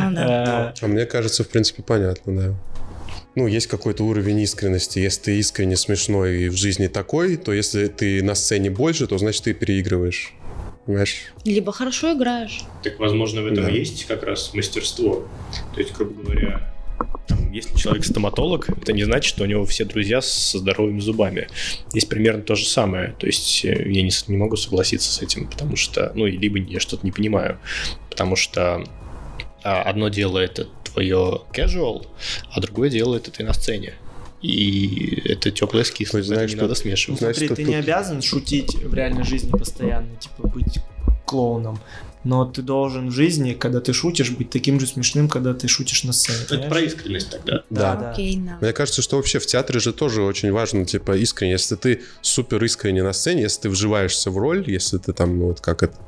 [0.09, 0.19] Ну.
[0.19, 2.53] Э, А мне кажется, в принципе, понятно, да.
[3.35, 4.99] Ну, есть какой-то уровень искренности.
[4.99, 9.17] Если ты искренне смешной и в жизни такой, то если ты на сцене больше, то
[9.17, 10.33] значит ты переигрываешь.
[10.85, 11.33] Понимаешь?
[11.43, 12.61] Либо хорошо играешь.
[12.83, 13.69] Так, возможно, в этом Да.
[13.69, 15.27] и есть как раз мастерство.
[15.73, 16.71] То есть, грубо говоря,
[17.27, 21.47] там, если человек стоматолог, это не значит, что у него все друзья со здоровыми зубами.
[21.89, 23.15] Здесь примерно то же самое.
[23.19, 26.79] То есть э, я не, не могу согласиться с этим, потому что, ну, либо я
[26.79, 27.57] что-то не понимаю,
[28.09, 28.83] потому что
[29.63, 32.05] а, одно дело это твое casual,
[32.51, 33.95] а другое дело это ты на сцене.
[34.41, 37.19] И это теплое с кислым, знаешь, не надо тут- смешивать.
[37.19, 40.79] знаешь, Смотри, что ты тут- не обязан шутить в реальной жизни постоянно, типа быть
[41.25, 41.79] клоуном.
[42.23, 46.03] Но ты должен в жизни, когда ты шутишь, быть таким же смешным, когда ты шутишь
[46.05, 46.39] на сцене.
[46.41, 46.71] Это понимаешь?
[46.71, 47.63] про искренность тогда.
[47.69, 48.11] Да, да.
[48.11, 48.57] Окей, да.
[48.61, 51.51] Мне кажется, что вообще в театре же тоже очень важно, типа, искренне.
[51.53, 55.45] Если ты супер искренне на сцене, если ты вживаешься в роль, если ты там, ну,
[55.49, 55.99] вот как этот,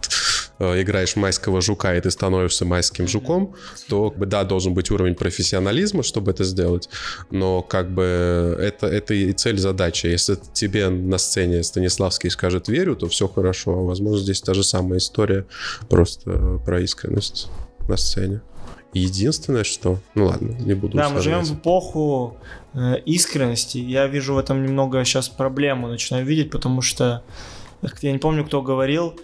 [0.60, 3.56] играешь майского жука, и ты становишься майским жуком,
[3.88, 6.90] то, как бы, да, должен быть уровень профессионализма, чтобы это сделать,
[7.32, 10.08] но, как бы, это, это и цель задачи.
[10.08, 13.74] Если тебе на сцене Станиславский скажет «верю», то все хорошо.
[13.74, 15.46] А, возможно, здесь та же самая история,
[15.90, 17.48] просто э, про искренность
[17.88, 18.42] на сцене.
[18.94, 20.00] Единственное, что...
[20.16, 22.38] Ну ладно, не буду Да, мы живем в эпоху
[22.74, 23.78] э, искренности.
[23.78, 27.24] Я вижу в этом немного сейчас проблему, начинаю видеть, потому что
[27.82, 29.20] э, я не помню, кто говорил,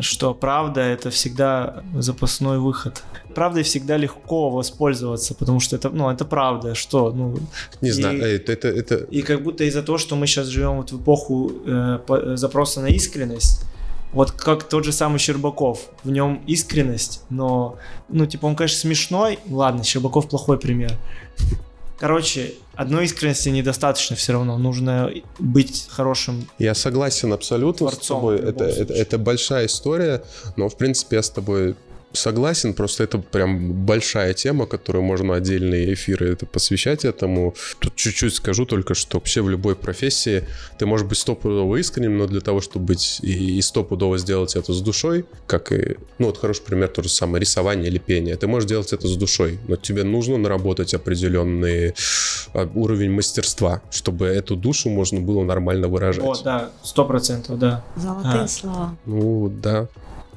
[0.00, 3.02] что правда это всегда запасной выход.
[3.34, 7.38] Правдой всегда легко воспользоваться, потому что это, ну, это правда, что, ну,
[7.80, 10.76] Не и- знаю, это, это, это, И как будто из-за того, что мы сейчас живем
[10.76, 13.64] вот в эпоху э, по- запроса на искренность,
[14.12, 17.76] вот как тот же самый Щербаков, в нем искренность, но,
[18.08, 20.92] ну, типа, он, конечно, смешной, ладно, Щербаков плохой пример.
[21.98, 25.10] Короче, одной искренности недостаточно все равно, нужно
[25.40, 26.48] быть хорошим.
[26.58, 28.38] Я согласен абсолютно с тобой.
[28.38, 30.22] Это, это, это большая история,
[30.56, 31.74] но в принципе я с тобой
[32.12, 37.54] согласен, просто это прям большая тема, которую можно отдельные эфиры это посвящать этому.
[37.78, 40.44] Тут чуть-чуть скажу только, что вообще в любой профессии
[40.78, 44.72] ты можешь быть стопудово искренним, но для того, чтобы быть и, и стопудово сделать это
[44.72, 48.46] с душой, как и, ну вот хороший пример, то же самое, рисование или пение, ты
[48.46, 51.94] можешь делать это с душой, но тебе нужно наработать определенный
[52.54, 56.24] а, уровень мастерства, чтобы эту душу можно было нормально выражать.
[56.24, 57.84] Вот, да, сто процентов, да.
[57.96, 58.48] Золотые А.
[58.48, 58.96] слова.
[59.06, 59.88] Ну, да.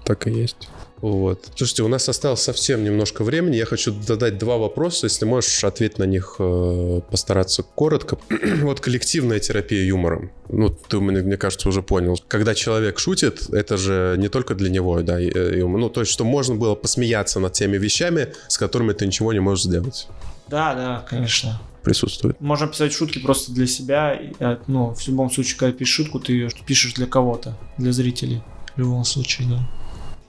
[0.04, 0.70] так и есть.
[1.02, 1.50] Вот.
[1.56, 3.56] Слушайте, у нас осталось совсем немножко времени.
[3.56, 5.08] Я хочу задать два вопроса.
[5.08, 8.18] Если можешь ответить на них, э, постараться коротко.
[8.62, 10.32] вот коллективная терапия юмором.
[10.50, 12.22] Ну, ты, мне, мне кажется, уже понял.
[12.28, 15.82] Когда человек шутит, это же не только для него, да, и- э, юмор.
[15.82, 19.40] Ну, то есть, что можно было посмеяться над теми вещами, с которыми ты ничего не
[19.40, 20.08] можешь сделать.
[20.50, 21.60] Да, да, конечно.
[21.84, 22.40] Присутствует.
[22.40, 24.20] Можно писать шутки просто для себя.
[24.40, 28.44] э, Ну, в любом случае, когда пишешь шутку, ты ее пишешь для кого-то, для зрителей.
[28.76, 29.70] В любом случае, да.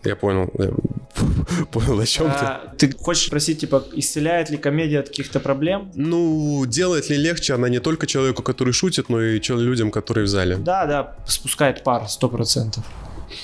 [0.05, 0.51] Я понял.
[0.59, 0.71] Я
[1.71, 2.33] понял, о чем ты.
[2.45, 5.91] А, ты хочешь спросить, типа, исцеляет ли комедия от каких-то проблем?
[5.95, 10.29] Ну, делает ли легче она не только человеку, который шутит, но и людям, которые в
[10.29, 10.57] зале?
[10.57, 12.85] Да, да, спускает пар, сто процентов.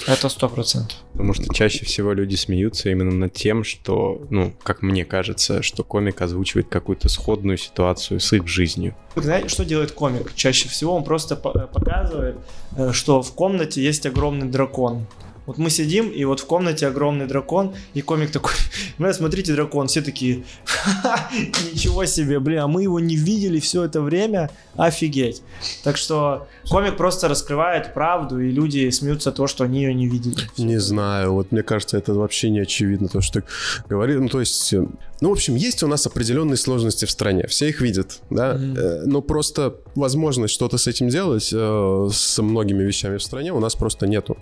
[0.07, 0.99] Это сто процентов.
[1.13, 5.83] Потому что чаще всего люди смеются именно над тем, что, ну, как мне кажется, что
[5.83, 8.95] комик озвучивает какую-то сходную ситуацию с их жизнью.
[9.17, 10.35] Знаете, что делает комик?
[10.35, 12.37] Чаще всего он просто по- э, показывает,
[12.77, 15.07] э, что в комнате есть огромный дракон.
[15.49, 18.53] Вот мы сидим, и вот в комнате огромный дракон, и комик такой,
[18.99, 21.31] бля, смотрите, дракон, все такие, «Ха-ха,
[21.73, 25.43] ничего себе, блин, а мы его не видели все это время, офигеть.
[25.83, 30.37] Так что комик просто раскрывает правду, и люди смеются того, что они ее не видели.
[30.57, 33.47] Не знаю, вот мне кажется, это вообще не очевидно, то, что ты
[33.89, 34.21] говоришь.
[34.21, 34.87] Ну, то есть, э,
[35.21, 39.03] ну, в общем, есть у нас определенные сложности в стране, все их видят, да, Э,
[39.07, 43.75] но просто возможность что-то с этим делать, э, с многими вещами в стране у нас
[43.75, 44.37] просто нету.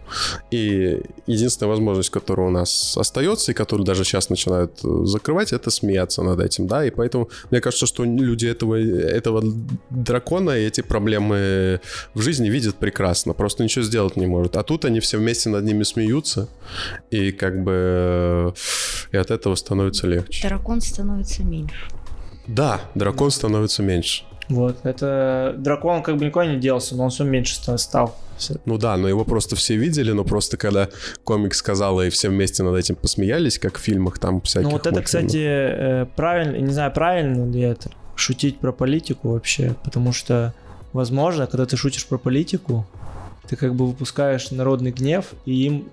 [0.51, 0.96] И
[1.27, 6.23] единственная возможность, которая у нас остается, и которую даже сейчас начинают э, закрывать, это смеяться
[6.23, 9.43] над этим, да, и поэтому мне кажется, что люди этого, этого
[9.91, 11.81] дракона и эти проблемы
[12.15, 14.57] в жизни видят прекрасно, просто ничего сделать не может.
[14.57, 16.49] А тут они все вместе над ними смеются,
[17.11, 18.53] и как бы э,
[19.13, 20.49] и от этого становится легче.
[20.49, 21.89] Дракон становится меньше.
[22.47, 24.25] Да, дракон становится меньше.
[24.49, 28.17] Вот, это дракон как бы никуда не делся, но он все меньше ста- стал.
[28.65, 30.89] Ну да, но его просто все видели, но просто когда
[31.25, 34.69] комик сказал, и все вместе над этим посмеялись, как в фильмах там всяких.
[34.69, 39.75] Ну вот это, кстати, э, правильно, не знаю, правильно ли это, шутить про политику вообще,
[39.83, 40.53] потому что,
[40.93, 42.87] возможно, когда ты шутишь про политику,
[43.49, 45.89] ты как бы выпускаешь народный гнев, и им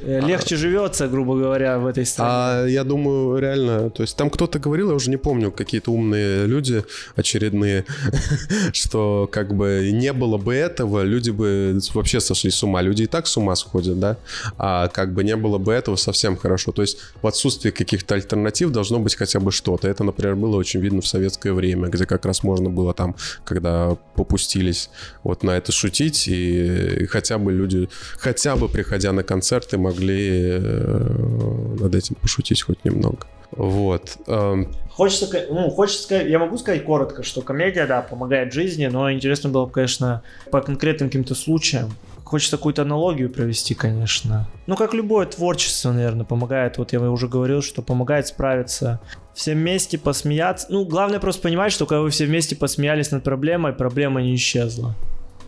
[0.00, 2.30] э, легче живется, грубо говоря, в этой стране.
[2.32, 6.46] А я думаю, реально, то есть там кто-то говорил, я уже не помню, какие-то умные
[6.46, 6.84] люди
[7.14, 7.84] очередные,
[8.72, 12.82] что как бы не было бы этого, люди бы вообще сошли с ума.
[12.82, 14.16] Люди и так с ума сходят, да?
[14.58, 16.72] А как бы не было бы этого совсем хорошо.
[16.72, 19.88] То есть в отсутствии каких-то альтернатив должно быть хотя бы что-то.
[19.88, 23.96] Это, например, было очень видно в советское время, где как раз можно было там, когда
[24.14, 24.90] попустились
[25.22, 31.76] вот на это шутить, и хотя бы люди, хотя бы приходя на концерты, могли э,
[31.80, 33.26] над этим пошутить хоть немного.
[33.52, 34.16] Вот.
[34.26, 39.12] Эм, Хочется, ну, хочется сказать, я могу сказать коротко, что комедия, да, помогает жизни, но
[39.12, 41.90] интересно было бы, конечно, по конкретным каким-то случаям.
[42.24, 44.48] Хочется какую-то аналогию провести, конечно.
[44.66, 46.78] Ну, как любое творчество, наверное, помогает.
[46.78, 49.00] Вот я уже говорил, что помогает справиться.
[49.34, 50.66] Все вместе посмеяться.
[50.70, 54.96] Ну, главное просто понимать, что когда вы все вместе посмеялись над проблемой, проблема не исчезла.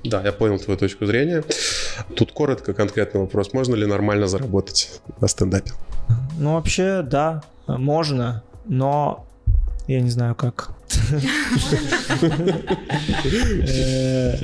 [0.05, 1.43] Да, я понял твою точку зрения.
[2.17, 3.53] Тут коротко, конкретный вопрос.
[3.53, 5.73] Можно ли нормально заработать на стендапе?
[6.39, 9.27] Ну, вообще, да, можно, но
[9.87, 10.71] я не знаю как.
[13.67, 14.35] Э,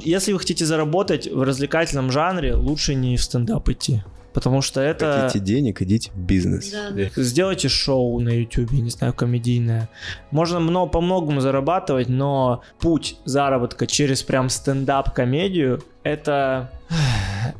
[0.00, 4.02] Если вы хотите заработать в развлекательном жанре, лучше не в стендап идти.
[4.36, 5.22] Потому что это...
[5.22, 6.70] Хотите денег, идите в бизнес.
[7.16, 9.88] Сделайте шоу на YouTube, не знаю, комедийное.
[10.30, 16.70] Можно много, по-многому зарабатывать, но путь заработка через прям стендап-комедию это...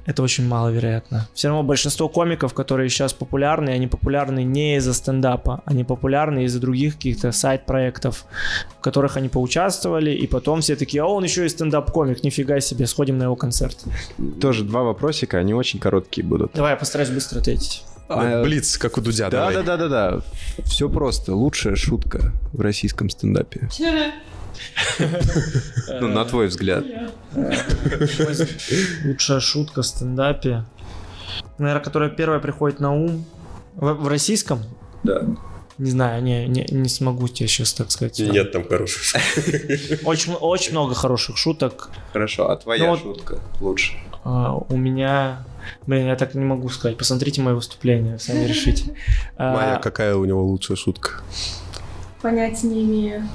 [0.07, 1.29] Это очень маловероятно.
[1.35, 6.61] Все равно большинство комиков, которые сейчас популярны, они популярны не из-за стендапа, они популярны из-за
[6.61, 8.25] других каких-то сайт-проектов,
[8.79, 12.87] в которых они поучаствовали, и потом все такие, а он еще и стендап-комик, нифига себе,
[12.87, 13.79] сходим на его концерт.
[14.41, 16.53] Тоже два вопросика, они очень короткие будут.
[16.55, 17.85] Давай, я постараюсь быстро ответить.
[18.09, 19.55] А, Блиц, как у Дудя, Да, давай.
[19.57, 20.21] да, да, да, да.
[20.65, 21.35] Все просто.
[21.35, 23.69] Лучшая шутка в российском стендапе.
[26.01, 26.85] Ну, на твой взгляд.
[29.05, 30.65] Лучшая шутка в стендапе.
[31.59, 33.25] Наверное, которая первая приходит на ум.
[33.75, 34.61] В, российском?
[35.03, 35.23] Да.
[35.79, 38.19] Не знаю, не, не, не смогу тебе сейчас так сказать.
[38.19, 39.21] Нет там хороших.
[40.05, 41.91] Очень, очень много хороших шуток.
[42.13, 43.93] Хорошо, а твоя Ну вот- шутка лучше?
[44.25, 45.45] А, у меня...
[45.87, 46.97] Блин, я так не могу сказать.
[46.97, 48.95] Посмотрите мое выступление, сами решите.
[49.37, 51.21] А, Майя, какая у него лучшая шутка?
[52.23, 53.29] Понятия не имею.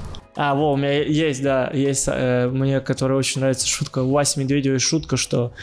[0.44, 4.00] А, во, у меня есть, да, есть э, мне, которая очень нравится шутка.
[4.00, 5.54] У Васи Медведевой шутка, что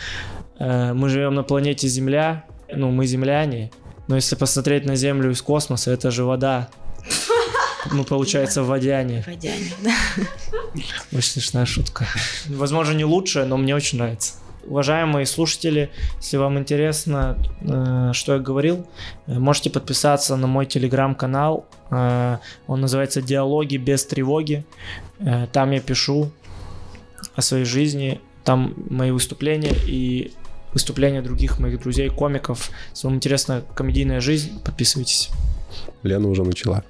[0.60, 3.72] э, мы живем на планете Земля, ну, мы земляне,
[4.06, 6.68] но если посмотреть на Землю из космоса, это же вода.
[7.90, 9.24] Мы, получается, водяне.
[9.26, 9.96] Водяне, да.
[11.10, 12.06] Очень смешная шутка.
[12.46, 14.34] Возможно, не лучшая, но мне очень нравится.
[14.68, 18.86] Уважаемые слушатели, если вам интересно, э, что я говорил,
[19.26, 21.66] э, можете подписаться на мой телеграм-канал.
[21.90, 24.64] Э, Он называется «Диалоги без тревоги».
[25.20, 26.30] Э, Там я пишу
[27.34, 30.32] о своей жизни, там мои выступления и
[30.72, 32.70] выступления других моих друзей, комиков.
[32.90, 35.30] Если вам интересна комедийная жизнь, подписывайтесь.
[36.02, 36.82] Лена уже начала.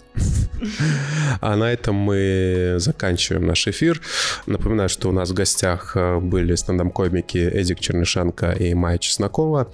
[1.40, 4.00] А на этом мы заканчиваем наш эфир.
[4.46, 9.70] Напоминаю, что у нас в гостях э, были стендап-комики Эдик Чернышенко и Майя Чеснокова.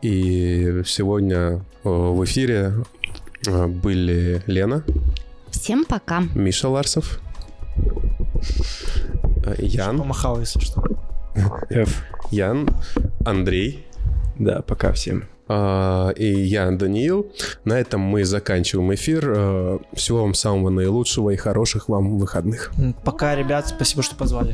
[0.00, 2.74] И сегодня э, в эфире
[3.46, 4.84] э, были Лена,
[5.50, 6.22] Всем пока.
[6.34, 7.20] Миша Ларсов,
[9.58, 10.82] Ян, Помахал, если что.
[11.70, 12.04] Ф.
[12.30, 12.68] Ян,
[13.24, 13.86] Андрей.
[14.38, 15.24] Да, пока всем.
[15.48, 17.32] А, и я, Даниил.
[17.64, 19.32] На этом мы заканчиваем эфир.
[19.34, 22.70] Э, Всего вам самого наилучшего и хороших вам выходных.
[23.04, 24.52] Пока, ребят, спасибо, что позвали.